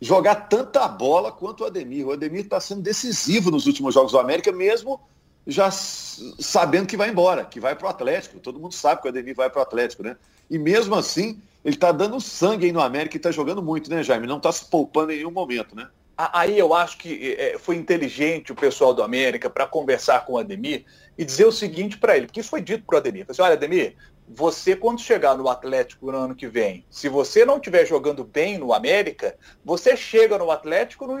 jogar 0.00 0.34
tanta 0.48 0.86
bola 0.86 1.32
quanto 1.32 1.62
o 1.62 1.66
Ademir. 1.66 2.06
O 2.06 2.12
Ademir 2.12 2.42
está 2.42 2.60
sendo 2.60 2.82
decisivo 2.82 3.50
nos 3.50 3.66
últimos 3.66 3.94
jogos 3.94 4.12
do 4.12 4.18
América, 4.18 4.52
mesmo 4.52 5.00
já 5.46 5.70
sabendo 5.70 6.86
que 6.86 6.96
vai 6.96 7.08
embora, 7.08 7.44
que 7.44 7.58
vai 7.58 7.74
para 7.74 7.86
o 7.86 7.90
Atlético. 7.90 8.38
Todo 8.38 8.60
mundo 8.60 8.74
sabe 8.74 9.00
que 9.00 9.08
o 9.08 9.10
Ademir 9.10 9.34
vai 9.34 9.48
para 9.48 9.60
o 9.60 9.62
Atlético, 9.62 10.02
né? 10.02 10.16
E 10.50 10.58
mesmo 10.58 10.94
assim, 10.94 11.40
ele 11.64 11.74
está 11.74 11.90
dando 11.90 12.20
sangue 12.20 12.66
aí 12.66 12.72
no 12.72 12.80
América 12.80 13.16
e 13.16 13.18
está 13.18 13.30
jogando 13.30 13.62
muito, 13.62 13.90
né, 13.90 14.02
Jaime? 14.02 14.26
Não 14.26 14.36
está 14.36 14.52
se 14.52 14.64
poupando 14.66 15.12
em 15.12 15.16
nenhum 15.16 15.30
momento, 15.30 15.74
né? 15.74 15.88
Aí 16.16 16.58
eu 16.58 16.74
acho 16.74 16.98
que 16.98 17.36
é, 17.38 17.56
foi 17.58 17.76
inteligente 17.76 18.50
o 18.50 18.54
pessoal 18.54 18.92
do 18.92 19.04
América 19.04 19.48
para 19.48 19.66
conversar 19.66 20.26
com 20.26 20.32
o 20.32 20.38
Ademir 20.38 20.84
e 21.16 21.24
dizer 21.24 21.44
o 21.44 21.52
seguinte 21.52 21.96
para 21.96 22.16
ele, 22.16 22.26
porque 22.26 22.40
isso 22.40 22.50
foi 22.50 22.60
dito 22.60 22.84
para 22.84 22.96
o 22.96 22.98
Ademir. 22.98 23.24
Falei 23.24 23.34
assim, 23.34 23.42
olha, 23.42 23.54
Ademir, 23.54 23.96
você 24.28 24.76
quando 24.76 25.00
chegar 25.00 25.36
no 25.36 25.48
Atlético 25.48 26.10
no 26.12 26.18
ano 26.18 26.34
que 26.34 26.46
vem, 26.46 26.84
se 26.90 27.08
você 27.08 27.44
não 27.44 27.56
estiver 27.56 27.86
jogando 27.86 28.24
bem 28.24 28.58
no 28.58 28.72
América, 28.72 29.36
você 29.64 29.96
chega 29.96 30.36
no 30.36 30.50
Atlético 30.50 31.06
no 31.06 31.18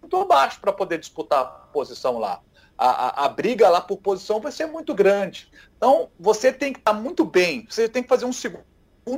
muito 0.00 0.16
abaixo 0.18 0.60
para 0.60 0.72
poder 0.72 0.98
disputar 0.98 1.40
a 1.40 1.44
posição 1.44 2.18
lá. 2.18 2.40
A, 2.78 2.88
a, 2.88 3.24
a, 3.24 3.28
briga 3.28 3.68
lá 3.68 3.80
por 3.80 3.96
posição 3.96 4.38
vai 4.38 4.52
ser 4.52 4.66
muito 4.66 4.94
grande. 4.94 5.50
Então, 5.76 6.10
você 6.18 6.52
tem 6.52 6.72
que 6.72 6.78
estar 6.78 6.94
tá 6.94 7.00
muito 7.00 7.24
bem, 7.24 7.66
você 7.68 7.88
tem 7.88 8.02
que 8.02 8.08
fazer 8.08 8.26
um 8.26 8.32
segundo 8.32 8.64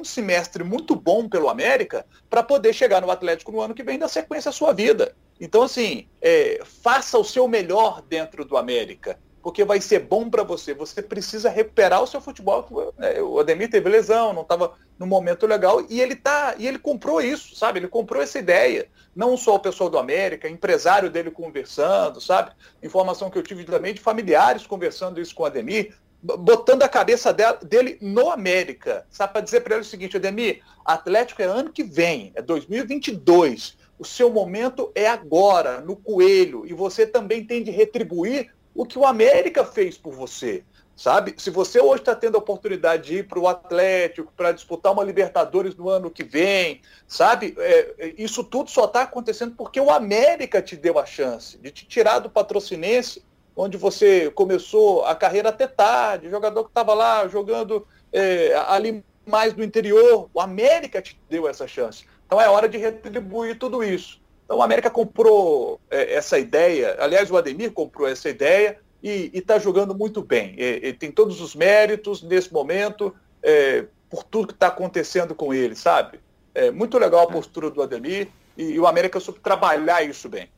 semestre 0.04 0.64
muito 0.64 0.94
bom 0.94 1.28
pelo 1.28 1.48
América 1.48 2.06
para 2.30 2.42
poder 2.42 2.72
chegar 2.72 3.02
no 3.02 3.10
Atlético 3.10 3.52
no 3.52 3.60
ano 3.60 3.74
que 3.74 3.82
vem 3.82 3.98
dar 3.98 4.08
sequência 4.08 4.48
à 4.48 4.52
sua 4.52 4.72
vida. 4.72 5.14
Então, 5.40 5.62
assim, 5.62 6.08
é, 6.22 6.60
faça 6.64 7.18
o 7.18 7.24
seu 7.24 7.46
melhor 7.46 8.00
dentro 8.02 8.44
do 8.44 8.56
América 8.56 9.18
porque 9.48 9.64
vai 9.64 9.80
ser 9.80 10.00
bom 10.00 10.28
para 10.28 10.42
você. 10.42 10.74
Você 10.74 11.00
precisa 11.00 11.48
recuperar 11.48 12.02
o 12.02 12.06
seu 12.06 12.20
futebol. 12.20 12.92
Né, 12.98 13.18
o 13.22 13.40
Ademir 13.40 13.70
teve 13.70 13.88
lesão, 13.88 14.34
não 14.34 14.42
estava 14.42 14.74
no 14.98 15.06
momento 15.06 15.46
legal 15.46 15.82
e 15.88 16.02
ele 16.02 16.14
tá 16.14 16.54
e 16.58 16.68
ele 16.68 16.78
comprou 16.78 17.18
isso, 17.18 17.56
sabe? 17.56 17.78
Ele 17.78 17.88
comprou 17.88 18.22
essa 18.22 18.38
ideia. 18.38 18.90
Não 19.16 19.38
só 19.38 19.54
o 19.54 19.58
pessoal 19.58 19.88
do 19.88 19.96
América, 19.96 20.50
empresário 20.50 21.08
dele 21.08 21.30
conversando, 21.30 22.20
sabe? 22.20 22.50
Informação 22.82 23.30
que 23.30 23.38
eu 23.38 23.42
tive 23.42 23.64
também 23.64 23.94
de 23.94 24.02
familiares 24.02 24.66
conversando 24.66 25.18
isso 25.18 25.34
com 25.34 25.44
o 25.44 25.46
Ademir, 25.46 25.94
botando 26.22 26.82
a 26.82 26.88
cabeça 26.88 27.32
dele 27.32 27.96
no 28.02 28.30
América, 28.30 29.06
sabe? 29.08 29.32
Para 29.32 29.40
dizer 29.40 29.62
para 29.62 29.76
ele 29.76 29.82
o 29.82 29.88
seguinte, 29.88 30.18
Ademir, 30.18 30.60
Atlético 30.84 31.40
é 31.40 31.46
ano 31.46 31.72
que 31.72 31.84
vem, 31.84 32.32
é 32.34 32.42
2022. 32.42 33.78
O 33.98 34.04
seu 34.04 34.30
momento 34.30 34.92
é 34.94 35.08
agora, 35.08 35.80
no 35.80 35.96
Coelho, 35.96 36.66
e 36.66 36.74
você 36.74 37.06
também 37.06 37.46
tem 37.46 37.64
de 37.64 37.70
retribuir 37.70 38.52
o 38.78 38.86
que 38.86 38.96
o 38.96 39.04
América 39.04 39.64
fez 39.64 39.98
por 39.98 40.14
você. 40.14 40.62
Sabe? 40.94 41.34
Se 41.36 41.50
você 41.50 41.80
hoje 41.80 42.02
está 42.02 42.14
tendo 42.14 42.36
a 42.36 42.38
oportunidade 42.38 43.08
de 43.08 43.18
ir 43.18 43.28
para 43.28 43.38
o 43.38 43.48
Atlético, 43.48 44.32
para 44.36 44.52
disputar 44.52 44.92
uma 44.92 45.02
Libertadores 45.02 45.74
no 45.74 45.88
ano 45.88 46.10
que 46.10 46.22
vem, 46.22 46.80
sabe? 47.06 47.54
É, 47.58 47.94
é 47.98 48.14
isso 48.16 48.42
tudo 48.44 48.70
só 48.70 48.84
está 48.84 49.02
acontecendo 49.02 49.54
porque 49.56 49.80
o 49.80 49.90
América 49.90 50.62
te 50.62 50.76
deu 50.76 50.98
a 50.98 51.04
chance 51.06 51.58
de 51.58 51.70
te 51.70 51.86
tirar 51.86 52.20
do 52.20 52.30
patrocinense, 52.30 53.24
onde 53.56 53.76
você 53.76 54.30
começou 54.30 55.04
a 55.04 55.14
carreira 55.14 55.48
até 55.48 55.66
tarde, 55.66 56.30
jogador 56.30 56.64
que 56.64 56.70
estava 56.70 56.94
lá 56.94 57.26
jogando 57.26 57.86
é, 58.12 58.54
ali 58.68 59.04
mais 59.26 59.54
no 59.54 59.64
interior. 59.64 60.30
O 60.32 60.40
América 60.40 61.02
te 61.02 61.20
deu 61.28 61.48
essa 61.48 61.66
chance. 61.66 62.04
Então 62.26 62.40
é 62.40 62.48
hora 62.48 62.68
de 62.68 62.78
retribuir 62.78 63.58
tudo 63.58 63.82
isso. 63.82 64.20
Então 64.48 64.56
o 64.56 64.62
América 64.62 64.88
comprou 64.88 65.78
é, 65.90 66.14
essa 66.14 66.38
ideia, 66.38 66.96
aliás, 66.98 67.30
o 67.30 67.36
Ademir 67.36 67.70
comprou 67.70 68.08
essa 68.08 68.30
ideia 68.30 68.78
e 69.02 69.30
está 69.34 69.58
jogando 69.58 69.94
muito 69.94 70.22
bem. 70.22 70.54
Ele 70.56 70.94
tem 70.94 71.12
todos 71.12 71.42
os 71.42 71.54
méritos 71.54 72.22
nesse 72.22 72.50
momento 72.50 73.14
é, 73.42 73.84
por 74.08 74.24
tudo 74.24 74.46
que 74.46 74.54
está 74.54 74.68
acontecendo 74.68 75.34
com 75.34 75.52
ele, 75.52 75.76
sabe? 75.76 76.18
É 76.54 76.70
muito 76.70 76.96
legal 76.98 77.24
a 77.24 77.30
postura 77.30 77.70
do 77.70 77.82
Ademir 77.82 78.28
e, 78.56 78.70
e 78.70 78.80
o 78.80 78.86
América 78.86 79.20
soube 79.20 79.38
trabalhar 79.40 80.02
isso 80.02 80.30
bem. 80.30 80.48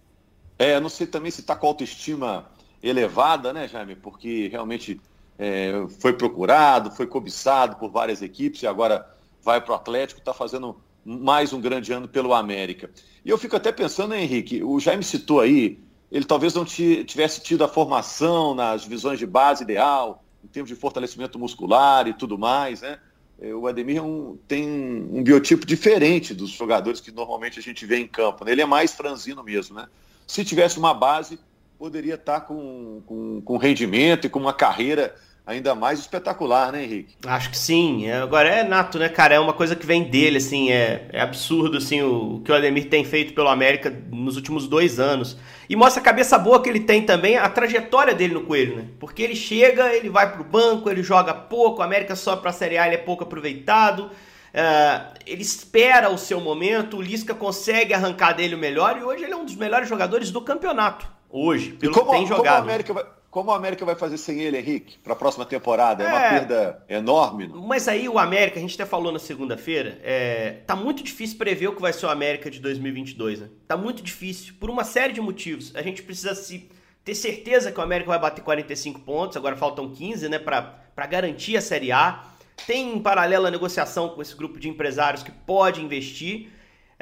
É, 0.57 0.79
não 0.79 0.89
sei 0.89 1.09
também 1.09 1.33
se 1.33 1.41
está 1.41 1.57
com 1.57 1.67
autoestima 1.67 2.49
elevada, 2.81 3.53
né, 3.53 3.67
Jaime? 3.67 3.97
Porque 3.97 4.47
realmente 4.47 5.01
é, 5.37 5.73
foi 5.99 6.13
procurado, 6.13 6.93
foi 6.93 7.09
cobiçado 7.09 7.75
por 7.75 7.91
várias 7.91 8.23
equipes 8.23 8.63
e 8.63 8.69
agora 8.69 9.05
vai 9.43 9.61
para 9.61 9.73
o 9.73 9.75
Atlético, 9.75 10.21
está 10.21 10.33
fazendo 10.33 10.81
mais 11.05 11.53
um 11.53 11.61
grande 11.61 11.93
ano 11.93 12.09
pelo 12.09 12.35
América. 12.35 12.91
E 13.25 13.31
eu 13.31 13.39
fico 13.39 13.57
até 13.57 13.73
pensando, 13.73 14.15
Henrique, 14.15 14.63
o 14.63 14.79
Jaime 14.81 15.03
citou 15.03 15.41
aí, 15.41 15.79
ele 16.11 16.25
talvez 16.25 16.55
não 16.55 16.65
tivesse 16.65 17.41
tido 17.41 17.63
a 17.65 17.69
formação 17.69 18.55
nas 18.55 18.83
divisões 18.83 19.19
de 19.19 19.27
base 19.27 19.63
ideal, 19.63 20.25
em 20.45 20.49
termos 20.49 20.69
de 20.69 20.75
fortalecimento 20.75 21.39
muscular 21.39 22.09
e 22.09 22.15
tudo 22.15 22.39
mais, 22.39 22.81
né? 22.81 22.99
É, 23.41 23.55
o 23.55 23.67
Ademir 23.67 23.97
é 23.97 24.03
um, 24.03 24.39
tem 24.47 24.69
um 24.69 25.23
biotipo 25.23 25.65
diferente 25.65 26.35
dos 26.35 26.51
jogadores 26.51 27.01
que 27.01 27.11
normalmente 27.11 27.59
a 27.59 27.63
gente 27.63 27.87
vê 27.87 27.99
em 27.99 28.07
campo. 28.07 28.45
Né? 28.45 28.53
Ele 28.53 28.61
é 28.61 28.67
mais 28.67 28.93
franzino 28.93 29.43
mesmo, 29.43 29.77
né? 29.77 29.89
Se 30.27 30.45
tivesse 30.45 30.79
uma 30.79 30.93
base, 30.93 31.41
poderia 31.79 32.17
estar 32.17 32.43
com, 32.43 33.03
com, 33.07 33.41
com 33.41 33.57
rendimento 33.57 34.27
e 34.27 34.31
com 34.31 34.39
uma 34.39 34.53
carreira 34.53 35.15
ainda 35.47 35.75
mais 35.75 35.99
espetacular, 35.99 36.73
né, 36.73 36.85
Henrique? 36.85 37.17
Acho 37.27 37.51
que 37.51 37.59
sim. 37.59 38.07
É, 38.07 38.19
agora 38.19 38.49
é 38.49 38.65
nato, 38.65 38.99
né, 38.99 39.09
cara? 39.09 39.35
É 39.35 39.41
uma 39.41 39.53
coisa 39.53 39.75
que 39.75 39.87
vem 39.87 40.05
dele, 40.05 40.39
assim, 40.39 40.71
é, 40.71 41.09
é 41.13 41.21
absurdo, 41.21 41.79
assim, 41.79 42.03
o, 42.03 42.37
o, 42.37 42.41
que 42.41 42.53
o 42.53 42.55
Ademir 42.55 42.89
tem 42.89 43.05
feito 43.05 43.33
pelo 43.35 43.49
América 43.49 43.93
nos 44.11 44.37
últimos 44.37 44.69
dois 44.69 45.01
anos. 45.01 45.37
E 45.69 45.77
mostra 45.77 46.01
a 46.01 46.05
cabeça 46.05 46.39
boa 46.39 46.63
que 46.63 46.69
ele 46.69 46.81
tem 46.81 47.03
também, 47.03 47.37
a 47.37 47.49
trajetória 47.49 48.15
dele 48.15 48.35
no 48.35 48.43
Coelho, 48.43 48.77
né? 48.77 48.85
Porque 48.99 49.23
ele 49.23 49.37
chega, 49.37 49.95
ele 49.95 50.09
vai 50.09 50.33
pro 50.33 50.45
banco, 50.45 50.91
ele 50.91 51.03
joga 51.03 51.33
pouco, 51.35 51.81
o 51.81 51.83
América 51.83 52.17
só 52.17 52.37
pra 52.37 52.53
Série 52.53 52.79
A 52.79 52.87
ele 52.87 52.97
é 52.97 52.99
pouco 52.99 53.25
aproveitado. 53.25 54.11
Uh, 54.53 55.15
ele 55.25 55.43
espera 55.43 56.11
o 56.11 56.19
seu 56.19 56.41
momento, 56.41 56.97
o 56.97 57.01
Lisca 57.01 57.33
consegue 57.33 57.95
arrancar 57.95 58.33
dele 58.33 58.57
o 58.57 58.59
melhor 58.59 58.99
e 58.99 59.05
hoje 59.05 59.23
ele 59.23 59.33
é 59.33 59.37
um 59.37 59.45
dos 59.45 59.55
melhores 59.55 59.89
jogadores 59.89 60.33
do 60.33 60.41
campeonato. 60.41 61.07
Hoje, 61.31 61.71
pelo 61.71 61.95
como, 61.95 62.11
que 62.11 62.17
tem 62.17 62.27
jogado. 62.27 62.57
Como 62.57 62.57
a 62.57 62.59
América 62.59 62.93
vai 62.93 63.05
como 63.31 63.51
o 63.51 63.55
América 63.55 63.85
vai 63.85 63.95
fazer 63.95 64.19
sem 64.19 64.41
ele, 64.41 64.59
Henrique, 64.59 64.99
para 64.99 65.13
a 65.13 65.17
próxima 65.17 65.45
temporada? 65.45 66.03
É, 66.03 66.07
é, 66.07 66.11
uma 66.11 66.21
perda 66.31 66.85
enorme. 66.89 67.49
Mas 67.49 67.87
aí 67.87 68.09
o 68.09 68.19
América, 68.19 68.59
a 68.59 68.61
gente 68.61 68.75
até 68.75 68.85
falou 68.85 69.13
na 69.13 69.21
segunda-feira, 69.21 70.01
é, 70.03 70.59
tá 70.67 70.75
muito 70.75 71.03
difícil 71.03 71.39
prever 71.39 71.69
o 71.69 71.77
que 71.77 71.81
vai 71.81 71.93
ser 71.93 72.07
o 72.07 72.11
América 72.11 72.51
de 72.51 72.59
2022, 72.59 73.41
né? 73.41 73.49
Tá 73.69 73.77
muito 73.77 74.03
difícil, 74.03 74.55
por 74.59 74.69
uma 74.69 74.83
série 74.83 75.13
de 75.13 75.21
motivos. 75.21 75.75
A 75.77 75.83
gente 75.83 76.03
precisa 76.03 76.35
se 76.35 76.69
ter 77.05 77.15
certeza 77.15 77.71
que 77.71 77.79
o 77.79 77.83
América 77.83 78.11
vai 78.11 78.19
bater 78.19 78.43
45 78.43 79.01
pontos, 79.01 79.37
agora 79.37 79.57
faltam 79.57 79.89
15, 79.89 80.29
né, 80.29 80.39
para 80.39 81.07
garantir 81.07 81.57
a 81.57 81.61
Série 81.61 81.93
A. 81.93 82.25
Tem 82.67 82.97
em 82.97 83.01
paralelo 83.01 83.47
a 83.47 83.51
negociação 83.51 84.09
com 84.09 84.21
esse 84.21 84.37
grupo 84.37 84.59
de 84.59 84.69
empresários 84.69 85.23
que 85.23 85.31
pode 85.31 85.81
investir. 85.81 86.51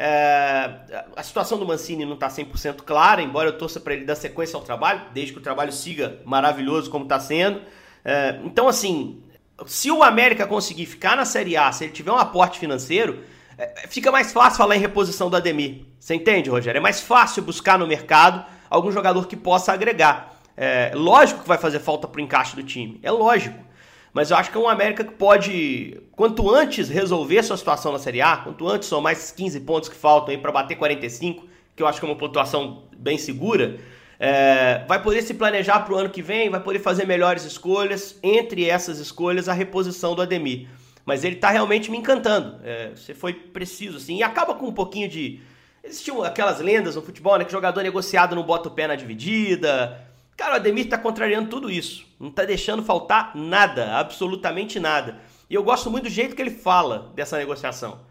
É, 0.00 0.70
a 1.16 1.22
situação 1.24 1.58
do 1.58 1.66
Mancini 1.66 2.04
não 2.04 2.14
está 2.14 2.28
100% 2.28 2.82
clara, 2.82 3.20
embora 3.20 3.48
eu 3.48 3.58
torça 3.58 3.80
para 3.80 3.94
ele 3.94 4.04
dar 4.04 4.14
sequência 4.14 4.56
ao 4.56 4.62
trabalho, 4.62 5.02
desde 5.12 5.32
que 5.32 5.40
o 5.40 5.42
trabalho 5.42 5.72
siga 5.72 6.20
maravilhoso 6.24 6.88
como 6.88 7.02
está 7.02 7.18
sendo. 7.18 7.60
É, 8.04 8.38
então, 8.44 8.68
assim, 8.68 9.20
se 9.66 9.90
o 9.90 10.04
América 10.04 10.46
conseguir 10.46 10.86
ficar 10.86 11.16
na 11.16 11.24
Série 11.24 11.56
A, 11.56 11.72
se 11.72 11.82
ele 11.82 11.92
tiver 11.92 12.12
um 12.12 12.16
aporte 12.16 12.60
financeiro, 12.60 13.24
é, 13.58 13.88
fica 13.88 14.12
mais 14.12 14.32
fácil 14.32 14.56
falar 14.56 14.76
em 14.76 14.80
reposição 14.80 15.28
do 15.28 15.36
Ademir. 15.36 15.80
Você 15.98 16.14
entende, 16.14 16.48
Rogério? 16.48 16.78
É 16.78 16.82
mais 16.82 17.00
fácil 17.00 17.42
buscar 17.42 17.76
no 17.76 17.84
mercado 17.84 18.46
algum 18.70 18.92
jogador 18.92 19.26
que 19.26 19.36
possa 19.36 19.72
agregar. 19.72 20.38
É, 20.56 20.92
lógico 20.94 21.42
que 21.42 21.48
vai 21.48 21.58
fazer 21.58 21.80
falta 21.80 22.06
para 22.06 22.20
o 22.20 22.22
encaixe 22.22 22.54
do 22.54 22.62
time, 22.62 23.00
é 23.02 23.10
lógico. 23.10 23.58
Mas 24.18 24.32
eu 24.32 24.36
acho 24.36 24.50
que 24.50 24.56
é 24.56 24.60
um 24.60 24.68
América 24.68 25.04
que 25.04 25.12
pode, 25.12 25.96
quanto 26.10 26.52
antes 26.52 26.88
resolver 26.88 27.40
sua 27.44 27.56
situação 27.56 27.92
na 27.92 28.00
Série 28.00 28.20
A, 28.20 28.38
quanto 28.38 28.66
antes 28.66 28.88
são 28.88 29.00
mais 29.00 29.30
15 29.30 29.60
pontos 29.60 29.88
que 29.88 29.94
faltam 29.94 30.34
aí 30.34 30.38
para 30.38 30.50
bater 30.50 30.74
45, 30.74 31.46
que 31.76 31.80
eu 31.80 31.86
acho 31.86 32.00
que 32.00 32.04
é 32.04 32.08
uma 32.08 32.16
pontuação 32.16 32.82
bem 32.96 33.16
segura, 33.16 33.78
é, 34.18 34.84
vai 34.88 35.00
poder 35.00 35.22
se 35.22 35.34
planejar 35.34 35.84
para 35.84 35.94
o 35.94 35.96
ano 35.96 36.10
que 36.10 36.20
vem, 36.20 36.50
vai 36.50 36.58
poder 36.58 36.80
fazer 36.80 37.06
melhores 37.06 37.44
escolhas. 37.44 38.18
Entre 38.20 38.68
essas 38.68 38.98
escolhas, 38.98 39.48
a 39.48 39.52
reposição 39.52 40.16
do 40.16 40.22
Ademir. 40.22 40.66
Mas 41.06 41.22
ele 41.22 41.36
está 41.36 41.50
realmente 41.50 41.88
me 41.88 41.96
encantando. 41.96 42.58
É, 42.64 42.90
você 42.96 43.14
foi 43.14 43.32
preciso, 43.32 43.98
assim. 43.98 44.16
E 44.16 44.24
acaba 44.24 44.52
com 44.52 44.66
um 44.66 44.74
pouquinho 44.74 45.08
de. 45.08 45.40
Existiam 45.84 46.24
aquelas 46.24 46.58
lendas 46.58 46.96
no 46.96 47.02
futebol, 47.02 47.38
né? 47.38 47.44
Que 47.44 47.52
jogador 47.52 47.84
negociado 47.84 48.34
não 48.34 48.42
bota 48.42 48.68
o 48.68 48.72
pé 48.72 48.88
na 48.88 48.96
dividida. 48.96 50.07
Cara, 50.38 50.52
o 50.52 50.54
Ademir 50.54 50.88
tá 50.88 50.96
contrariando 50.96 51.50
tudo 51.50 51.68
isso. 51.68 52.06
Não 52.18 52.30
tá 52.30 52.44
deixando 52.44 52.80
faltar 52.80 53.34
nada, 53.34 53.96
absolutamente 53.96 54.78
nada. 54.78 55.20
E 55.50 55.54
eu 55.54 55.64
gosto 55.64 55.90
muito 55.90 56.04
do 56.04 56.10
jeito 56.10 56.36
que 56.36 56.40
ele 56.40 56.52
fala 56.52 57.10
dessa 57.16 57.36
negociação. 57.36 58.06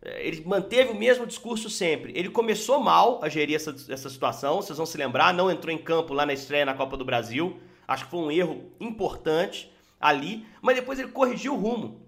É, 0.00 0.24
ele 0.24 0.44
manteve 0.46 0.92
o 0.92 0.94
mesmo 0.94 1.26
discurso 1.26 1.68
sempre. 1.68 2.12
Ele 2.14 2.28
começou 2.28 2.78
mal 2.78 3.18
a 3.20 3.28
gerir 3.28 3.56
essa, 3.56 3.74
essa 3.88 4.08
situação, 4.08 4.62
vocês 4.62 4.76
vão 4.76 4.86
se 4.86 4.96
lembrar, 4.96 5.34
não 5.34 5.50
entrou 5.50 5.74
em 5.74 5.78
campo 5.78 6.14
lá 6.14 6.24
na 6.24 6.32
estreia 6.32 6.64
na 6.64 6.72
Copa 6.72 6.96
do 6.96 7.04
Brasil. 7.04 7.58
Acho 7.88 8.04
que 8.04 8.12
foi 8.12 8.20
um 8.20 8.30
erro 8.30 8.70
importante 8.78 9.68
ali, 10.00 10.46
mas 10.62 10.76
depois 10.76 11.00
ele 11.00 11.10
corrigiu 11.10 11.54
o 11.54 11.58
rumo. 11.58 12.00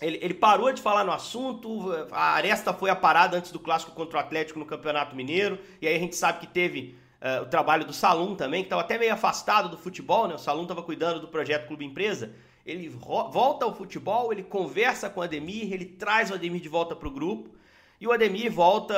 Ele, 0.00 0.18
ele, 0.22 0.32
parou 0.32 0.72
de 0.72 0.80
falar 0.80 1.04
no 1.04 1.12
assunto, 1.12 1.92
a 2.10 2.32
aresta 2.36 2.72
foi 2.72 2.88
aparada 2.88 3.36
antes 3.36 3.52
do 3.52 3.58
clássico 3.58 3.92
contra 3.92 4.16
o 4.16 4.20
Atlético 4.20 4.58
no 4.58 4.64
Campeonato 4.64 5.14
Mineiro, 5.14 5.58
e 5.78 5.86
aí 5.86 5.94
a 5.94 5.98
gente 5.98 6.16
sabe 6.16 6.40
que 6.40 6.46
teve 6.46 6.98
uh, 7.20 7.42
o 7.42 7.46
trabalho 7.46 7.84
do 7.84 7.92
Salum 7.92 8.34
também, 8.34 8.62
que 8.62 8.66
estava 8.66 8.82
até 8.82 8.98
meio 8.98 9.12
afastado 9.12 9.68
do 9.68 9.76
futebol, 9.76 10.26
né? 10.26 10.34
O 10.34 10.38
Salum 10.38 10.62
estava 10.62 10.82
cuidando 10.82 11.20
do 11.20 11.28
projeto 11.28 11.66
Clube 11.66 11.84
Empresa. 11.84 12.34
Ele 12.64 12.88
volta 12.88 13.64
ao 13.64 13.74
futebol, 13.74 14.32
ele 14.32 14.42
conversa 14.42 15.08
com 15.08 15.20
o 15.20 15.22
Ademir, 15.22 15.72
ele 15.72 15.84
traz 15.84 16.30
o 16.30 16.34
Ademir 16.34 16.60
de 16.60 16.68
volta 16.68 16.94
para 16.94 17.08
o 17.08 17.10
grupo. 17.10 17.50
E 18.00 18.06
o 18.06 18.12
Ademir 18.12 18.50
volta, 18.52 18.94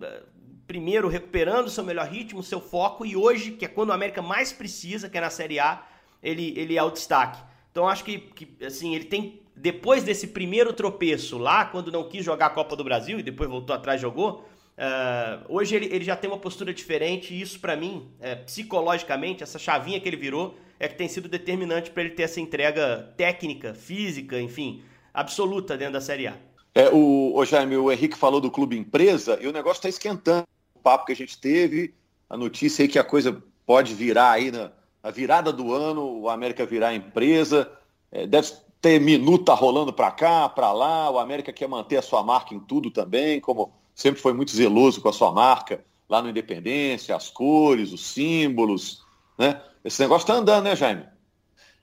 uh, 0.00 0.26
primeiro, 0.66 1.08
recuperando 1.08 1.70
seu 1.70 1.84
melhor 1.84 2.06
ritmo, 2.06 2.42
seu 2.42 2.60
foco. 2.60 3.04
E 3.04 3.16
hoje, 3.16 3.52
que 3.52 3.64
é 3.64 3.68
quando 3.68 3.90
o 3.90 3.92
América 3.92 4.22
mais 4.22 4.52
precisa, 4.52 5.08
que 5.08 5.18
é 5.18 5.20
na 5.20 5.30
Série 5.30 5.58
A, 5.58 5.84
ele, 6.22 6.54
ele 6.56 6.76
é 6.76 6.82
o 6.82 6.90
destaque. 6.90 7.42
Então, 7.70 7.88
acho 7.88 8.04
que, 8.04 8.18
que 8.18 8.64
assim, 8.64 8.94
ele 8.94 9.04
tem 9.04 9.42
depois 9.54 10.02
desse 10.02 10.28
primeiro 10.28 10.72
tropeço 10.72 11.38
lá, 11.38 11.64
quando 11.64 11.92
não 11.92 12.08
quis 12.08 12.24
jogar 12.24 12.46
a 12.46 12.50
Copa 12.50 12.74
do 12.74 12.84
Brasil 12.84 13.18
e 13.18 13.22
depois 13.22 13.48
voltou 13.48 13.74
atrás 13.74 14.00
e 14.00 14.02
jogou, 14.02 14.48
Uh, 14.78 15.44
hoje 15.48 15.76
ele, 15.76 15.86
ele 15.86 16.04
já 16.04 16.16
tem 16.16 16.30
uma 16.30 16.38
postura 16.38 16.72
diferente 16.72 17.34
e 17.34 17.40
isso 17.40 17.60
para 17.60 17.76
mim, 17.76 18.08
é, 18.18 18.34
psicologicamente, 18.34 19.42
essa 19.42 19.58
chavinha 19.58 20.00
que 20.00 20.08
ele 20.08 20.16
virou 20.16 20.56
é 20.80 20.88
que 20.88 20.94
tem 20.94 21.08
sido 21.08 21.28
determinante 21.28 21.90
para 21.90 22.02
ele 22.02 22.10
ter 22.10 22.24
essa 22.24 22.40
entrega 22.40 23.12
técnica, 23.16 23.74
física, 23.74 24.40
enfim, 24.40 24.82
absoluta 25.12 25.76
dentro 25.76 25.94
da 25.94 26.00
Série 26.00 26.26
A. 26.26 26.36
É, 26.74 26.88
o, 26.88 27.34
o 27.36 27.44
Jaime, 27.44 27.76
o 27.76 27.92
Henrique 27.92 28.16
falou 28.16 28.40
do 28.40 28.50
clube 28.50 28.76
empresa 28.76 29.38
e 29.40 29.46
o 29.46 29.52
negócio 29.52 29.78
está 29.78 29.88
esquentando. 29.88 30.46
O 30.74 30.80
papo 30.80 31.04
que 31.04 31.12
a 31.12 31.16
gente 31.16 31.38
teve, 31.38 31.94
a 32.28 32.36
notícia 32.36 32.82
aí 32.82 32.88
que 32.88 32.98
a 32.98 33.04
coisa 33.04 33.42
pode 33.66 33.94
virar 33.94 34.32
aí 34.32 34.50
na, 34.50 34.72
virada 35.12 35.52
do 35.52 35.72
ano, 35.72 36.20
o 36.20 36.28
América 36.28 36.64
virar 36.64 36.94
empresa. 36.94 37.70
É, 38.10 38.26
deve 38.26 38.52
ter 38.80 39.00
minuta 39.00 39.54
rolando 39.54 39.92
para 39.92 40.10
cá, 40.10 40.48
para 40.48 40.72
lá. 40.72 41.10
O 41.10 41.18
América 41.18 41.52
quer 41.52 41.68
manter 41.68 41.98
a 41.98 42.02
sua 42.02 42.22
marca 42.22 42.54
em 42.54 42.60
tudo 42.60 42.90
também, 42.90 43.38
como 43.40 43.72
sempre 43.94 44.20
foi 44.20 44.32
muito 44.32 44.54
zeloso 44.54 45.00
com 45.00 45.08
a 45.08 45.12
sua 45.12 45.32
marca 45.32 45.84
lá 46.08 46.20
no 46.20 46.28
Independência, 46.28 47.16
as 47.16 47.30
cores, 47.30 47.92
os 47.92 48.06
símbolos, 48.06 49.04
né? 49.38 49.62
Esse 49.84 50.00
negócio 50.00 50.24
está 50.24 50.34
andando, 50.34 50.64
né, 50.64 50.76
Jaime? 50.76 51.06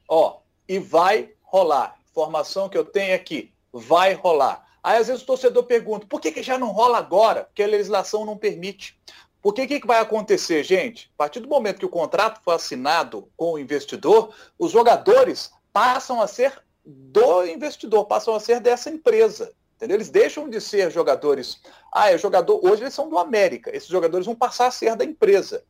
Ó, 0.07 0.37
e 0.67 0.79
vai 0.79 1.31
rolar. 1.41 1.95
Informação 2.09 2.69
que 2.69 2.77
eu 2.77 2.85
tenho 2.85 3.15
aqui, 3.15 3.51
vai 3.73 4.13
rolar. 4.13 4.65
Aí 4.83 4.97
às 4.97 5.07
vezes 5.07 5.23
o 5.23 5.25
torcedor 5.25 5.63
pergunta, 5.63 6.07
por 6.07 6.21
que, 6.21 6.31
que 6.31 6.43
já 6.43 6.57
não 6.57 6.71
rola 6.71 6.97
agora? 6.97 7.43
Porque 7.43 7.63
a 7.63 7.67
legislação 7.67 8.25
não 8.25 8.37
permite. 8.37 8.97
Por 9.41 9.53
que, 9.53 9.67
que 9.67 9.87
vai 9.87 9.99
acontecer, 9.99 10.63
gente? 10.63 11.09
A 11.15 11.17
partir 11.17 11.39
do 11.39 11.47
momento 11.47 11.79
que 11.79 11.85
o 11.85 11.89
contrato 11.89 12.41
for 12.43 12.51
assinado 12.51 13.29
com 13.37 13.53
o 13.53 13.59
investidor, 13.59 14.33
os 14.57 14.71
jogadores 14.71 15.51
passam 15.71 16.21
a 16.21 16.27
ser 16.27 16.61
do 16.85 17.45
investidor, 17.45 18.05
passam 18.05 18.35
a 18.35 18.39
ser 18.39 18.59
dessa 18.59 18.89
empresa. 18.89 19.53
Entendeu? 19.79 19.95
Eles 19.95 20.09
deixam 20.09 20.49
de 20.49 20.59
ser 20.59 20.91
jogadores. 20.91 21.61
Ah, 21.93 22.11
é 22.11 22.17
jogador. 22.17 22.59
Hoje 22.61 22.83
eles 22.83 22.93
são 22.93 23.09
do 23.09 23.17
América. 23.17 23.73
Esses 23.73 23.87
jogadores 23.87 24.25
vão 24.25 24.35
passar 24.35 24.67
a 24.67 24.71
ser 24.71 24.93
da 24.97 25.05
empresa. 25.05 25.63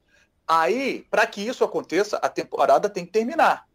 Aí, 0.47 1.05
para 1.11 1.27
que 1.27 1.41
isso 1.41 1.63
aconteça, 1.63 2.17
a 2.17 2.27
temporada 2.27 2.89
tem 2.89 3.05
que 3.05 3.11
terminar. 3.11 3.67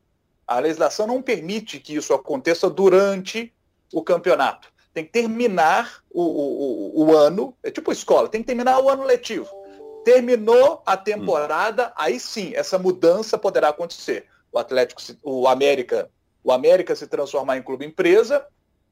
A 0.45 0.59
legislação 0.59 1.07
não 1.07 1.23
permite 1.23 1.79
que 1.79 1.95
isso 1.95 2.13
aconteça 2.13 2.69
durante 2.69 3.55
o 3.93 4.03
campeonato. 4.03 4.73
Tem 4.93 5.05
que 5.05 5.13
terminar 5.13 6.03
o, 6.11 6.23
o, 6.23 7.05
o, 7.05 7.17
ano, 7.17 7.57
é 7.63 7.71
tipo 7.71 7.93
escola, 7.93 8.29
tem 8.29 8.41
que 8.41 8.47
terminar 8.49 8.81
o 8.81 8.91
ano 8.91 9.05
letivo. 9.05 9.49
Terminou 10.05 10.83
a 10.85 10.97
temporada, 10.97 11.91
hum. 11.91 11.93
aí 11.97 12.19
sim, 12.19 12.53
essa 12.57 12.77
mudança 12.77 13.39
poderá 13.39 13.69
acontecer. 13.69 14.27
O 14.51 14.59
Atlético, 14.59 15.01
o 15.23 15.47
América, 15.47 16.11
o 16.43 16.51
América 16.51 16.97
se 16.97 17.07
transformar 17.07 17.57
em 17.57 17.63
clube 17.63 17.87
empresa, 17.87 18.45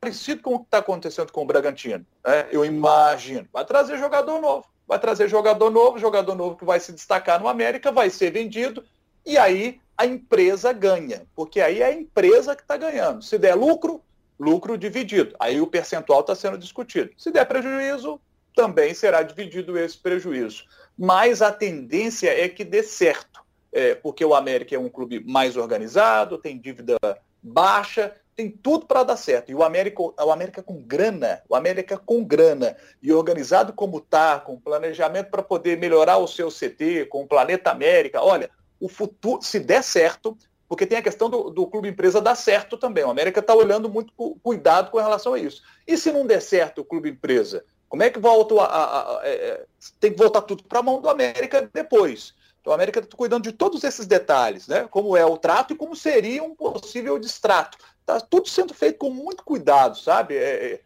parecido 0.02 0.42
com 0.42 0.56
o 0.56 0.59
que 0.59 0.64
está 0.64 0.78
acontecendo 0.78 1.30
com 1.30 1.42
o 1.42 1.47
Bragantino. 1.47 2.04
Né? 2.26 2.49
Eu 2.50 2.64
imagino. 2.64 3.47
Vai 3.52 3.64
trazer 3.64 3.97
jogador 3.99 4.40
novo. 4.40 4.66
Vai 4.87 4.99
trazer 4.99 5.28
jogador 5.28 5.71
novo, 5.71 5.97
jogador 5.97 6.35
novo 6.35 6.56
que 6.56 6.64
vai 6.64 6.80
se 6.80 6.92
destacar 6.92 7.40
no 7.40 7.47
América, 7.47 7.92
vai 7.92 8.11
ser 8.11 8.32
vendido, 8.32 8.85
e 9.25 9.38
aí 9.38 9.80
a 9.97 10.04
empresa 10.04 10.73
ganha. 10.73 11.25
Porque 11.37 11.61
aí 11.61 11.80
é 11.80 11.87
a 11.87 11.92
empresa 11.92 12.56
que 12.56 12.62
está 12.62 12.76
ganhando. 12.76 13.23
Se 13.23 13.38
der 13.38 13.54
lucro, 13.54 14.02
lucro 14.40 14.76
dividido. 14.76 15.37
Aí 15.38 15.61
o 15.61 15.68
percentual 15.68 16.21
está 16.21 16.35
sendo 16.35 16.59
discutido. 16.59 17.12
Se 17.16 17.30
der 17.30 17.47
prejuízo, 17.47 18.21
também 18.56 18.92
será 18.94 19.23
dividido 19.23 19.78
esse 19.78 19.97
prejuízo. 19.97 20.64
Mas 20.99 21.40
a 21.40 21.52
tendência 21.52 22.28
é 22.28 22.49
que 22.49 22.64
dê 22.64 22.82
certo. 22.82 23.40
É, 23.71 23.94
porque 23.94 24.25
o 24.25 24.35
América 24.35 24.75
é 24.75 24.78
um 24.78 24.88
clube 24.88 25.25
mais 25.25 25.56
organizado, 25.56 26.37
tem 26.37 26.59
dívida 26.59 26.99
baixa, 27.40 28.14
tem 28.34 28.50
tudo 28.50 28.86
para 28.86 29.02
dar 29.02 29.16
certo. 29.16 29.50
E 29.50 29.54
o 29.54 29.62
América, 29.62 30.02
o 30.02 30.30
América 30.32 30.62
com 30.62 30.82
grana, 30.82 31.42
o 31.48 31.54
América 31.54 31.98
com 31.98 32.24
grana 32.24 32.76
e 33.02 33.12
organizado 33.12 33.72
como 33.72 33.98
está, 33.98 34.40
com 34.40 34.58
planejamento 34.58 35.30
para 35.30 35.42
poder 35.42 35.78
melhorar 35.78 36.18
o 36.18 36.26
seu 36.26 36.48
CT, 36.48 37.06
com 37.06 37.22
o 37.22 37.26
Planeta 37.26 37.70
América. 37.70 38.22
Olha, 38.22 38.50
o 38.80 38.88
futuro, 38.88 39.42
se 39.42 39.60
der 39.60 39.82
certo, 39.82 40.36
porque 40.68 40.86
tem 40.86 40.98
a 40.98 41.02
questão 41.02 41.28
do, 41.28 41.50
do 41.50 41.66
clube 41.66 41.88
empresa 41.88 42.20
dar 42.20 42.34
certo 42.34 42.78
também. 42.78 43.04
O 43.04 43.10
América 43.10 43.40
está 43.40 43.54
olhando 43.54 43.88
muito 43.90 44.12
com 44.14 44.34
cuidado 44.42 44.90
com 44.90 44.98
relação 44.98 45.34
a 45.34 45.38
isso. 45.38 45.62
E 45.86 45.98
se 45.98 46.10
não 46.10 46.26
der 46.26 46.40
certo 46.40 46.80
o 46.80 46.84
clube 46.84 47.10
empresa, 47.10 47.64
como 47.88 48.02
é 48.02 48.08
que 48.08 48.18
volta 48.18 48.54
a, 48.54 48.64
a, 48.64 49.18
a, 49.18 49.26
é, 49.26 49.32
é 49.32 49.64
tem 50.00 50.12
que 50.12 50.18
voltar 50.18 50.40
tudo 50.42 50.64
para 50.64 50.78
a 50.78 50.82
mão 50.82 51.00
do 51.00 51.10
América 51.10 51.68
depois? 51.72 52.34
Então 52.62 52.72
a 52.72 52.76
América 52.76 53.00
está 53.00 53.16
cuidando 53.16 53.42
de 53.42 53.52
todos 53.52 53.82
esses 53.82 54.06
detalhes, 54.06 54.68
né? 54.68 54.86
Como 54.88 55.16
é 55.16 55.26
o 55.26 55.36
trato 55.36 55.74
e 55.74 55.76
como 55.76 55.94
seria 55.94 56.42
um 56.42 56.54
possível 56.54 57.18
distrato. 57.18 57.76
Está 58.02 58.21
tudo 58.21 58.49
sendo 58.49 58.75
feito 58.75 58.99
com 58.99 59.11
muito 59.11 59.44
cuidado, 59.44 59.97
sabe? 59.97 60.37
É, 60.37 60.75
é, 60.75 60.80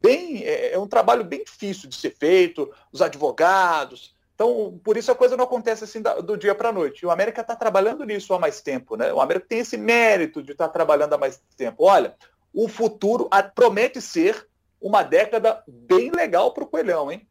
bem, 0.00 0.42
é, 0.44 0.72
é 0.72 0.78
um 0.78 0.86
trabalho 0.86 1.24
bem 1.24 1.44
difícil 1.44 1.88
de 1.88 1.96
ser 1.96 2.16
feito, 2.16 2.72
os 2.92 3.02
advogados. 3.02 4.14
Então, 4.34 4.80
por 4.82 4.96
isso 4.96 5.12
a 5.12 5.14
coisa 5.14 5.36
não 5.36 5.44
acontece 5.44 5.84
assim 5.84 6.00
do 6.00 6.36
dia 6.36 6.54
para 6.54 6.70
a 6.70 6.72
noite. 6.72 7.02
E 7.02 7.06
o 7.06 7.10
América 7.10 7.42
está 7.42 7.54
trabalhando 7.54 8.04
nisso 8.04 8.32
há 8.32 8.38
mais 8.38 8.62
tempo, 8.62 8.96
né? 8.96 9.12
O 9.12 9.20
América 9.20 9.46
tem 9.48 9.58
esse 9.58 9.76
mérito 9.76 10.42
de 10.42 10.52
estar 10.52 10.68
tá 10.68 10.72
trabalhando 10.72 11.12
há 11.12 11.18
mais 11.18 11.42
tempo. 11.56 11.84
Olha, 11.84 12.14
o 12.54 12.66
futuro 12.66 13.28
promete 13.54 14.00
ser 14.00 14.48
uma 14.80 15.02
década 15.02 15.62
bem 15.68 16.10
legal 16.10 16.54
para 16.54 16.64
o 16.64 16.66
Coelhão, 16.66 17.12
hein? 17.12 17.28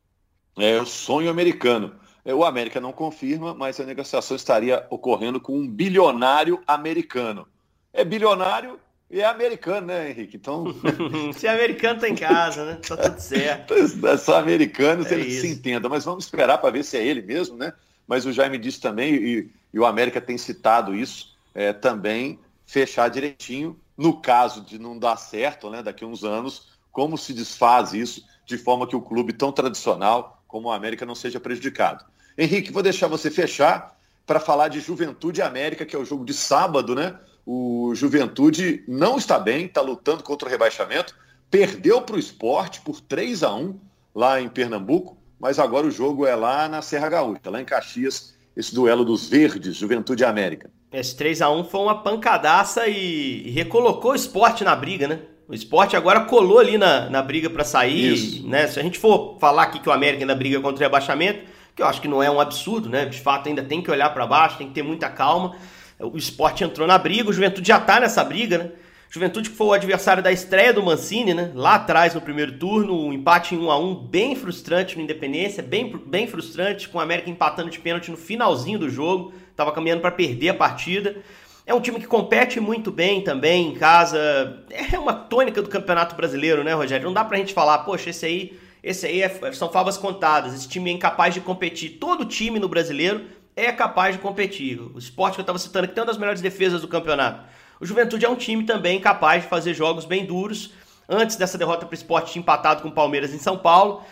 É 0.57 0.79
o 0.79 0.85
sonho 0.85 1.31
americano. 1.31 1.99
É, 2.23 2.33
o 2.33 2.43
América 2.43 2.79
não 2.79 2.91
confirma, 2.91 3.55
mas 3.55 3.79
a 3.79 3.85
negociação 3.85 4.35
estaria 4.35 4.85
ocorrendo 4.89 5.41
com 5.41 5.57
um 5.57 5.67
bilionário 5.67 6.61
americano. 6.67 7.47
É 7.91 8.05
bilionário 8.05 8.79
e 9.09 9.21
é 9.21 9.25
americano, 9.25 9.87
né, 9.87 10.11
Henrique? 10.11 10.37
Então. 10.37 10.65
se 11.33 11.47
é 11.47 11.49
americano, 11.49 11.99
tá 11.99 12.09
em 12.09 12.15
casa, 12.15 12.65
né? 12.65 12.79
Tá 12.87 12.95
tudo 12.95 13.19
certo. 13.19 13.73
é 14.07 14.17
só 14.17 14.37
americano, 14.37 15.05
é 15.07 15.13
ele 15.13 15.27
isso. 15.27 15.41
se 15.41 15.47
entenda. 15.47 15.89
Mas 15.89 16.05
vamos 16.05 16.25
esperar 16.25 16.57
para 16.57 16.71
ver 16.71 16.83
se 16.83 16.97
é 16.97 17.05
ele 17.05 17.21
mesmo, 17.21 17.57
né? 17.57 17.73
Mas 18.07 18.25
o 18.25 18.31
Jaime 18.31 18.57
disse 18.57 18.79
também, 18.79 19.13
e, 19.13 19.49
e 19.73 19.79
o 19.79 19.85
América 19.85 20.19
tem 20.19 20.37
citado 20.37 20.95
isso, 20.95 21.35
é, 21.53 21.73
também 21.73 22.39
fechar 22.65 23.09
direitinho, 23.09 23.79
no 23.97 24.21
caso 24.21 24.61
de 24.61 24.79
não 24.79 24.97
dar 24.97 25.17
certo, 25.17 25.69
né, 25.69 25.83
daqui 25.83 26.03
a 26.03 26.07
uns 26.07 26.23
anos, 26.23 26.69
como 26.91 27.17
se 27.17 27.33
desfaz 27.33 27.93
isso 27.93 28.23
de 28.45 28.57
forma 28.57 28.87
que 28.87 28.95
o 28.95 29.01
clube 29.01 29.33
tão 29.33 29.51
tradicional 29.51 30.41
como 30.47 30.69
o 30.69 30.71
América 30.71 31.05
não 31.05 31.13
seja 31.13 31.39
prejudicado. 31.39 32.03
Henrique, 32.37 32.71
vou 32.71 32.81
deixar 32.81 33.07
você 33.07 33.29
fechar 33.29 33.95
para 34.25 34.39
falar 34.39 34.67
de 34.67 34.79
Juventude 34.79 35.41
América, 35.41 35.85
que 35.85 35.95
é 35.95 35.99
o 35.99 36.05
jogo 36.05 36.25
de 36.25 36.33
sábado, 36.33 36.95
né? 36.95 37.17
O 37.45 37.93
Juventude 37.95 38.83
não 38.87 39.17
está 39.17 39.39
bem, 39.39 39.65
está 39.65 39.81
lutando 39.81 40.23
contra 40.23 40.47
o 40.47 40.51
rebaixamento, 40.51 41.15
perdeu 41.49 42.01
para 42.01 42.15
o 42.15 42.19
esporte 42.19 42.81
por 42.81 43.01
3 43.01 43.43
a 43.43 43.53
1 43.53 43.79
lá 44.13 44.39
em 44.39 44.49
Pernambuco, 44.49 45.17
mas 45.39 45.57
agora 45.57 45.87
o 45.87 45.91
jogo 45.91 46.25
é 46.25 46.35
lá 46.35 46.67
na 46.67 46.81
Serra 46.81 47.09
Gaúcha, 47.09 47.49
lá 47.49 47.61
em 47.61 47.65
Caxias, 47.65 48.35
esse 48.55 48.75
duelo 48.75 49.05
dos 49.05 49.29
verdes, 49.29 49.75
Juventude 49.75 50.25
América. 50.25 50.69
Esse 50.91 51.15
3 51.15 51.41
a 51.41 51.49
1 51.49 51.65
foi 51.65 51.81
uma 51.81 52.01
pancadaça 52.01 52.87
e, 52.87 53.49
recolocou 53.51 54.11
o 54.11 54.15
esporte 54.15 54.63
na 54.63 54.75
briga, 54.75 55.07
né? 55.07 55.19
O 55.47 55.53
esporte 55.53 55.95
agora 55.95 56.21
colou 56.21 56.59
ali 56.59 56.77
na, 56.77 57.09
na 57.09 57.21
briga 57.21 57.49
para 57.49 57.63
sair, 57.63 58.13
Isso. 58.13 58.47
né? 58.47 58.67
Se 58.67 58.79
a 58.79 58.83
gente 58.83 58.99
for 58.99 59.37
falar 59.39 59.63
aqui 59.63 59.79
que 59.79 59.89
o 59.89 59.91
América 59.91 60.23
ainda 60.23 60.35
briga 60.35 60.59
contra 60.59 60.77
o 60.77 60.79
rebaixamento, 60.79 61.39
que 61.75 61.81
eu 61.81 61.87
acho 61.87 62.01
que 62.01 62.07
não 62.07 62.21
é 62.21 62.29
um 62.29 62.39
absurdo, 62.39 62.89
né? 62.89 63.05
De 63.05 63.19
fato, 63.19 63.47
ainda 63.47 63.63
tem 63.63 63.81
que 63.81 63.89
olhar 63.89 64.13
para 64.13 64.27
baixo, 64.27 64.57
tem 64.57 64.67
que 64.67 64.73
ter 64.73 64.83
muita 64.83 65.09
calma. 65.09 65.55
O 65.99 66.17
esporte 66.17 66.63
entrou 66.63 66.87
na 66.87 66.97
briga, 66.97 67.29
o 67.29 67.33
Juventude 67.33 67.67
já 67.67 67.79
tá 67.79 67.99
nessa 67.99 68.23
briga, 68.23 68.57
né? 68.57 68.71
Juventude 69.11 69.49
que 69.49 69.55
foi 69.55 69.67
o 69.67 69.73
adversário 69.73 70.21
da 70.21 70.31
estreia 70.31 70.71
do 70.71 70.83
Mancini, 70.83 71.33
né? 71.33 71.51
Lá 71.55 71.75
atrás 71.75 72.13
no 72.13 72.21
primeiro 72.21 72.53
turno, 72.53 73.07
um 73.07 73.11
empate 73.11 73.55
em 73.55 73.57
1 73.57 73.71
a 73.71 73.79
1 73.79 73.95
bem 73.95 74.35
frustrante 74.35 74.95
no 74.95 75.01
Independência, 75.01 75.63
bem, 75.63 75.91
bem 76.05 76.27
frustrante, 76.27 76.87
com 76.87 76.99
o 76.99 77.01
América 77.01 77.29
empatando 77.29 77.71
de 77.71 77.79
pênalti 77.79 78.11
no 78.11 78.17
finalzinho 78.17 78.77
do 78.77 78.87
jogo, 78.87 79.33
tava 79.55 79.71
caminhando 79.71 80.01
para 80.01 80.11
perder 80.11 80.49
a 80.49 80.53
partida. 80.53 81.17
É 81.65 81.73
um 81.73 81.81
time 81.81 81.99
que 81.99 82.05
compete 82.05 82.59
muito 82.59 82.91
bem 82.91 83.21
também 83.21 83.69
em 83.69 83.73
casa. 83.73 84.63
É 84.69 84.97
uma 84.97 85.13
tônica 85.13 85.61
do 85.61 85.69
Campeonato 85.69 86.15
Brasileiro, 86.15 86.63
né, 86.63 86.73
Rogério? 86.73 87.05
Não 87.05 87.13
dá 87.13 87.25
pra 87.25 87.37
gente 87.37 87.53
falar, 87.53 87.79
poxa, 87.79 88.11
esse 88.11 88.25
aí, 88.25 88.59
esse 88.83 89.07
aí 89.07 89.21
é, 89.23 89.51
são 89.53 89.71
favas 89.71 89.97
contadas, 89.97 90.53
esse 90.53 90.69
time 90.69 90.91
é 90.91 90.93
incapaz 90.93 91.33
de 91.33 91.41
competir. 91.41 91.97
Todo 91.99 92.25
time 92.25 92.59
no 92.59 92.69
brasileiro 92.69 93.25
é 93.65 93.71
capaz 93.71 94.15
de 94.15 94.21
competir. 94.21 94.79
O 94.79 94.97
esporte 94.97 95.35
que 95.35 95.41
eu 95.41 95.43
estava 95.43 95.59
citando, 95.59 95.87
que 95.87 95.93
tem 95.93 96.01
uma 96.01 96.07
das 96.07 96.17
melhores 96.17 96.41
defesas 96.41 96.81
do 96.81 96.87
campeonato. 96.87 97.43
O 97.79 97.85
Juventude 97.85 98.25
é 98.25 98.29
um 98.29 98.35
time 98.35 98.63
também 98.63 98.99
capaz 98.99 99.43
de 99.43 99.49
fazer 99.49 99.73
jogos 99.73 100.05
bem 100.05 100.25
duros. 100.25 100.71
Antes 101.07 101.35
dessa 101.35 101.57
derrota 101.57 101.85
para 101.85 101.93
o 101.93 101.95
esporte, 101.95 102.37
empatado 102.37 102.81
com 102.81 102.89
o 102.89 102.91
Palmeiras 102.91 103.33
em 103.33 103.39
São 103.39 103.57
Paulo. 103.57 104.03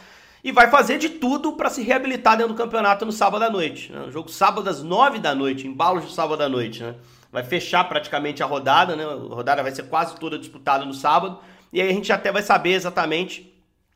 E 0.44 0.52
vai 0.52 0.70
fazer 0.70 0.98
de 0.98 1.10
tudo 1.10 1.54
para 1.54 1.70
se 1.70 1.82
reabilitar 1.82 2.38
dentro 2.38 2.54
do 2.54 2.58
campeonato 2.58 3.06
no 3.06 3.12
sábado 3.12 3.44
à 3.44 3.50
noite. 3.50 3.92
Né? 3.92 4.06
O 4.08 4.12
jogo 4.12 4.30
sábado 4.30 4.70
às 4.70 4.82
nove 4.82 5.20
da 5.20 5.36
noite, 5.36 5.68
embalos 5.68 6.06
de 6.06 6.14
sábado 6.14 6.42
à 6.42 6.50
noite. 6.50 6.82
Né? 6.82 6.96
Vai 7.32 7.44
fechar 7.44 7.84
praticamente 7.84 8.42
a 8.42 8.46
rodada, 8.46 8.96
né? 8.96 9.04
a 9.04 9.36
rodada 9.36 9.62
vai 9.62 9.72
ser 9.72 9.84
quase 9.84 10.16
toda 10.16 10.40
disputada 10.40 10.86
no 10.86 10.94
sábado. 10.94 11.40
E 11.74 11.82
aí 11.82 11.90
a 11.90 11.94
gente 11.94 12.12
até 12.14 12.32
vai 12.32 12.42
saber 12.42 12.72
exatamente 12.72 13.54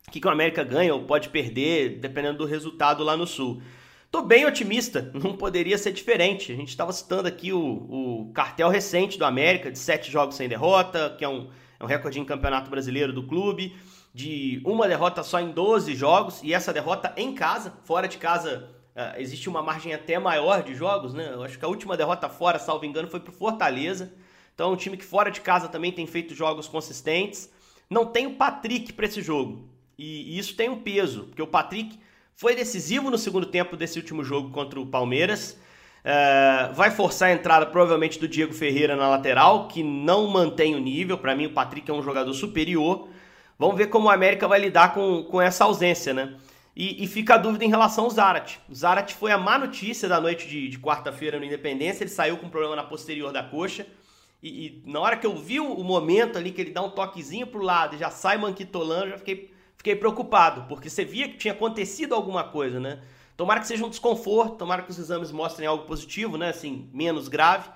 o 0.08 0.12
que, 0.12 0.20
que 0.20 0.28
o 0.28 0.32
América 0.32 0.64
ganha 0.64 0.94
ou 0.94 1.04
pode 1.04 1.30
perder, 1.30 2.00
dependendo 2.00 2.40
do 2.40 2.46
resultado 2.46 3.04
lá 3.04 3.16
no 3.16 3.26
Sul. 3.26 3.62
Tô 4.12 4.21
bem 4.21 4.45
otimista, 4.45 5.10
não 5.15 5.38
poderia 5.38 5.78
ser 5.78 5.93
diferente. 5.93 6.52
A 6.52 6.56
gente 6.56 6.67
estava 6.67 6.91
citando 6.91 7.30
aqui 7.30 7.54
o, 7.54 7.60
o, 7.60 8.32
cartel 8.34 8.67
recente 8.67 9.17
do 9.17 9.24
América, 9.24 9.71
de 9.71 9.80
sete 9.80 10.12
jogos 10.12 10.36
sem 10.36 10.50
derrota, 10.50 11.15
que 11.17 11.24
é 11.24 11.30
um, 11.30 11.50
é 11.80 11.84
um 11.84 11.88
recorde 11.88 12.19
em 12.19 12.26
campeonato 12.26 12.69
brasileiro 12.69 13.13
do 13.13 13.26
clube, 13.26 13.74
de 14.13 14.62
uma 14.65 14.86
derrota 14.86 15.24
só 15.24 15.39
em 15.39 15.52
12 15.52 15.95
jogos, 15.95 16.43
e 16.43 16.54
essa 16.54 16.74
derrota 16.74 17.13
em 17.15 17.34
casa, 17.34 17.74
fora 17.86 18.06
de 18.06 18.17
casa, 18.17 18.69
uh, 18.93 19.17
existe 19.17 19.47
uma 19.47 19.63
margem 19.63 19.93
até 19.93 20.19
maior 20.19 20.62
de 20.62 20.76
jogos, 20.76 21.13
né? 21.13 21.30
Eu 21.32 21.43
acho 21.43 21.58
que 21.58 21.63
a 21.63 21.69
última 21.69 21.95
derrota 21.95 22.28
fora, 22.28 22.60
salvo 22.60 22.84
engano, 22.84 23.08
foi 23.08 23.21
pro 23.21 23.32
Fortaleza. 23.32 24.12
Então 24.54 24.74
um 24.74 24.76
time 24.76 24.97
que 24.97 25.06
fora 25.06 25.32
de 25.32 25.39
casa 25.39 25.69
também 25.69 25.93
tem 25.93 26.06
feito 26.06 26.36
jogos 26.36 26.67
consistentes. 26.67 27.50
Não 27.89 28.06
tem 28.06 28.28
o 28.28 28.36
Patrick 28.36 28.91
para 28.91 29.06
esse 29.06 29.21
jogo. 29.21 29.69
E, 29.97 30.36
e 30.36 30.38
isso 30.38 30.54
tem 30.54 30.67
um 30.67 30.82
peso, 30.82 31.28
porque 31.28 31.41
o 31.41 31.47
Patrick 31.47 31.97
Foi 32.36 32.56
decisivo 32.56 33.10
no 33.10 33.17
segundo 33.17 33.46
tempo 33.46 33.78
desse 33.78 34.00
último 34.00 34.24
jogo 34.24 34.50
contra 34.50 34.80
o 34.80 34.86
Palmeiras. 34.86 35.58
É, 36.04 36.72
vai 36.74 36.89
forçar 36.89 37.30
a 37.30 37.34
entrada 37.34 37.65
provavelmente 37.65 38.20
do 38.20 38.28
Diego 38.28 38.54
Ferreira 38.54 38.96
na 38.96 39.08
lateral, 39.08 39.67
que 39.67 39.84
não 39.84 40.28
mantém 40.28 40.76
o 40.76 40.80
nível. 40.80 41.17
Para 41.17 41.36
mim, 41.36 41.46
o 41.46 41.54
Patrick 41.54 41.89
é 41.89 41.94
um 41.94 42.02
jogador 42.02 42.34
superior. 42.34 43.08
Vamos 43.60 43.78
ver 43.78 43.88
como 43.88 44.08
o 44.08 44.10
América 44.10 44.48
vai 44.48 44.60
lidar 44.60 44.94
com, 44.94 45.24
com 45.24 45.39
essa 45.39 45.65
ausência, 45.65 46.13
né? 46.13 46.36
E, 46.76 47.04
e 47.04 47.08
fica 47.08 47.36
a 47.36 47.38
dúvida 47.38 47.65
em 47.65 47.70
relação 47.70 48.06
ao 48.06 48.10
Zarat. 48.10 48.58
O 48.70 48.74
Zarat 48.74 49.13
foi 49.13 49.32
a 49.32 49.38
má 49.38 49.58
notícia 49.60 50.08
da 50.08 50.20
noite 50.20 50.48
de, 50.48 50.70
de 50.70 50.80
quarta-feira 50.80 51.38
no 51.38 51.46
Independência. 51.46 52.04
Ele 52.04 52.10
saiu 52.10 52.38
com 52.38 52.50
problema 52.50 52.76
na 52.76 52.84
posterior 52.84 53.32
da 53.32 53.44
coxa. 53.44 53.86
E, 54.41 54.50
e, 54.50 54.84
na 54.89 55.00
hora 55.00 55.17
que 55.17 55.28
eu 55.28 55.36
vi 55.36 55.60
o 55.60 55.84
momento 55.84 56.38
ali 56.38 56.52
que 56.52 56.60
ele 56.60 56.72
dá 56.72 56.82
um 56.82 56.89
toquezinho 56.89 57.46
pro 57.46 57.62
lado 57.62 57.96
e 57.96 58.00
já 58.00 58.10
sai 58.10 58.38
manquitolando, 58.38 59.12
já 59.12 59.17
fiquei, 59.17 59.51
fiquei 59.82 59.96
preocupado, 59.96 60.65
porque 60.70 60.91
você 60.91 61.04
via 61.04 61.28
que 61.28 61.38
tinha 61.38 61.56
acontecido 61.56 62.13
alguma 62.13 62.44
coisa, 62.44 62.80
né? 62.80 63.02
Tomara 63.36 63.60
que 63.60 63.65
seja 63.65 63.84
um 63.84 63.89
desconforto, 63.89 64.58
tomara 64.58 64.84
que 64.84 64.91
os 64.91 65.00
exames 65.00 65.32
mostrem 65.32 65.67
algo 65.67 65.86
positivo, 65.86 66.38
né? 66.38 66.50
Assim, 66.50 66.88
menos 66.94 67.28
grave. 67.28 67.67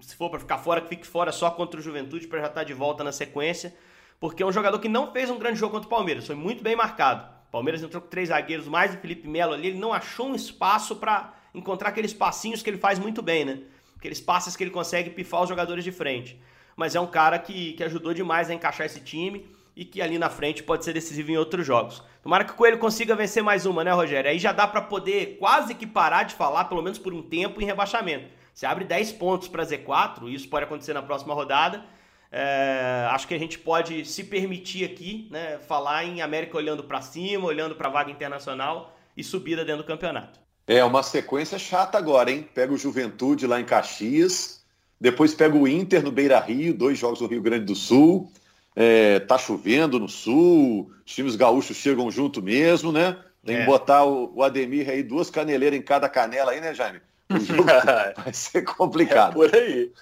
Se 0.00 0.16
for 0.16 0.30
para 0.30 0.40
ficar 0.40 0.56
fora, 0.56 0.80
que 0.80 0.88
fique 0.88 1.06
fora 1.06 1.30
só 1.30 1.50
contra 1.50 1.78
o 1.78 1.82
Juventude 1.82 2.26
para 2.26 2.40
já 2.40 2.46
estar 2.46 2.60
tá 2.60 2.64
de 2.64 2.72
volta 2.72 3.04
na 3.04 3.12
sequência, 3.12 3.76
porque 4.18 4.42
é 4.42 4.46
um 4.46 4.52
jogador 4.52 4.78
que 4.78 4.88
não 4.88 5.12
fez 5.12 5.28
um 5.28 5.38
grande 5.38 5.58
jogo 5.58 5.74
contra 5.74 5.86
o 5.86 5.90
Palmeiras, 5.90 6.26
foi 6.26 6.34
muito 6.34 6.64
bem 6.64 6.74
marcado. 6.74 7.28
O 7.48 7.52
Palmeiras 7.52 7.82
entrou 7.82 8.00
com 8.00 8.08
três 8.08 8.30
zagueiros, 8.30 8.66
mais 8.66 8.94
o 8.94 8.96
Felipe 8.96 9.28
Melo 9.28 9.52
ali, 9.52 9.68
ele 9.68 9.78
não 9.78 9.92
achou 9.92 10.28
um 10.28 10.34
espaço 10.34 10.96
para 10.96 11.34
encontrar 11.54 11.90
aqueles 11.90 12.14
passinhos 12.14 12.62
que 12.62 12.70
ele 12.70 12.78
faz 12.78 12.98
muito 12.98 13.20
bem, 13.20 13.44
né? 13.44 13.58
Aqueles 13.98 14.22
passes 14.22 14.56
que 14.56 14.64
ele 14.64 14.70
consegue 14.70 15.10
pifar 15.10 15.42
os 15.42 15.50
jogadores 15.50 15.84
de 15.84 15.92
frente. 15.92 16.40
Mas 16.74 16.94
é 16.94 17.00
um 17.00 17.06
cara 17.06 17.38
que, 17.38 17.74
que 17.74 17.84
ajudou 17.84 18.14
demais 18.14 18.48
a 18.48 18.54
encaixar 18.54 18.86
esse 18.86 19.00
time 19.00 19.46
e 19.74 19.84
que 19.84 20.02
ali 20.02 20.18
na 20.18 20.28
frente 20.28 20.62
pode 20.62 20.84
ser 20.84 20.92
decisivo 20.92 21.30
em 21.30 21.36
outros 21.36 21.66
jogos. 21.66 22.02
Tomara 22.22 22.44
que 22.44 22.52
o 22.52 22.54
Coelho 22.54 22.78
consiga 22.78 23.16
vencer 23.16 23.42
mais 23.42 23.66
uma, 23.66 23.82
né, 23.82 23.92
Rogério? 23.92 24.30
Aí 24.30 24.38
já 24.38 24.52
dá 24.52 24.66
para 24.66 24.82
poder 24.82 25.36
quase 25.38 25.74
que 25.74 25.86
parar 25.86 26.24
de 26.24 26.34
falar, 26.34 26.64
pelo 26.64 26.82
menos 26.82 26.98
por 26.98 27.12
um 27.12 27.22
tempo, 27.22 27.60
em 27.60 27.64
rebaixamento. 27.64 28.26
Você 28.52 28.66
abre 28.66 28.84
10 28.84 29.12
pontos 29.12 29.48
para 29.48 29.64
Z4, 29.64 30.28
isso 30.28 30.48
pode 30.48 30.64
acontecer 30.64 30.92
na 30.92 31.02
próxima 31.02 31.34
rodada. 31.34 31.82
É, 32.30 33.06
acho 33.10 33.26
que 33.26 33.34
a 33.34 33.38
gente 33.38 33.58
pode 33.58 34.04
se 34.06 34.24
permitir 34.24 34.84
aqui, 34.84 35.28
né, 35.30 35.58
falar 35.58 36.04
em 36.04 36.22
América 36.22 36.56
olhando 36.56 36.84
para 36.84 37.00
cima, 37.00 37.46
olhando 37.46 37.74
para 37.74 37.88
a 37.88 37.92
vaga 37.92 38.10
internacional 38.10 38.96
e 39.16 39.24
subida 39.24 39.64
dentro 39.64 39.82
do 39.82 39.86
campeonato. 39.86 40.40
É 40.66 40.82
uma 40.84 41.02
sequência 41.02 41.58
chata 41.58 41.98
agora, 41.98 42.30
hein? 42.30 42.48
Pega 42.54 42.72
o 42.72 42.78
Juventude 42.78 43.46
lá 43.46 43.60
em 43.60 43.64
Caxias, 43.64 44.64
depois 45.00 45.34
pega 45.34 45.56
o 45.56 45.66
Inter 45.66 46.02
no 46.02 46.12
Beira 46.12 46.38
Rio, 46.38 46.72
dois 46.72 46.98
jogos 46.98 47.20
no 47.20 47.26
Rio 47.26 47.42
Grande 47.42 47.64
do 47.64 47.74
Sul. 47.74 48.32
É, 48.74 49.20
tá 49.20 49.36
chovendo 49.36 49.98
no 49.98 50.08
sul, 50.08 50.90
os 51.04 51.14
times 51.14 51.36
gaúchos 51.36 51.76
chegam 51.76 52.10
junto 52.10 52.42
mesmo, 52.42 52.90
né? 52.90 53.18
Tem 53.44 53.56
que 53.56 53.62
é. 53.62 53.66
botar 53.66 54.04
o, 54.04 54.32
o, 54.34 54.42
Ademir 54.42 54.88
aí, 54.88 55.02
duas 55.02 55.28
caneleiras 55.28 55.78
em 55.78 55.82
cada 55.82 56.08
canela 56.08 56.52
aí, 56.52 56.60
né, 56.60 56.72
Jaime? 56.72 57.00
O 57.28 57.38
jogo 57.40 57.64
vai 57.64 58.32
ser 58.32 58.62
complicado. 58.62 59.32
É 59.44 59.48
por 59.48 59.54
aí. 59.54 59.92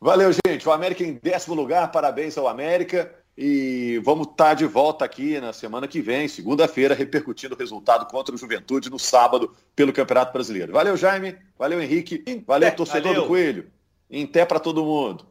Valeu, 0.00 0.30
gente. 0.46 0.68
O 0.68 0.72
América 0.72 1.02
em 1.02 1.14
décimo 1.14 1.54
lugar, 1.54 1.90
parabéns 1.90 2.36
ao 2.36 2.46
América. 2.46 3.14
E 3.36 3.98
vamos 4.04 4.26
estar 4.26 4.50
tá 4.50 4.54
de 4.54 4.66
volta 4.66 5.02
aqui 5.02 5.40
na 5.40 5.52
semana 5.52 5.88
que 5.88 6.02
vem, 6.02 6.28
segunda-feira, 6.28 6.94
repercutindo 6.94 7.54
o 7.54 7.58
resultado 7.58 8.04
contra 8.06 8.34
o 8.34 8.38
Juventude 8.38 8.90
no 8.90 8.98
sábado 8.98 9.56
pelo 9.74 9.94
Campeonato 9.94 10.32
Brasileiro. 10.32 10.74
Valeu, 10.74 10.94
Jaime. 10.94 11.36
Valeu, 11.58 11.80
Henrique. 11.80 12.22
Valeu, 12.46 12.70
torcedor 12.76 13.12
valeu. 13.12 13.22
do 13.22 13.28
Coelho. 13.28 13.70
Em 14.10 14.26
pé 14.26 14.44
para 14.44 14.60
todo 14.60 14.84
mundo. 14.84 15.26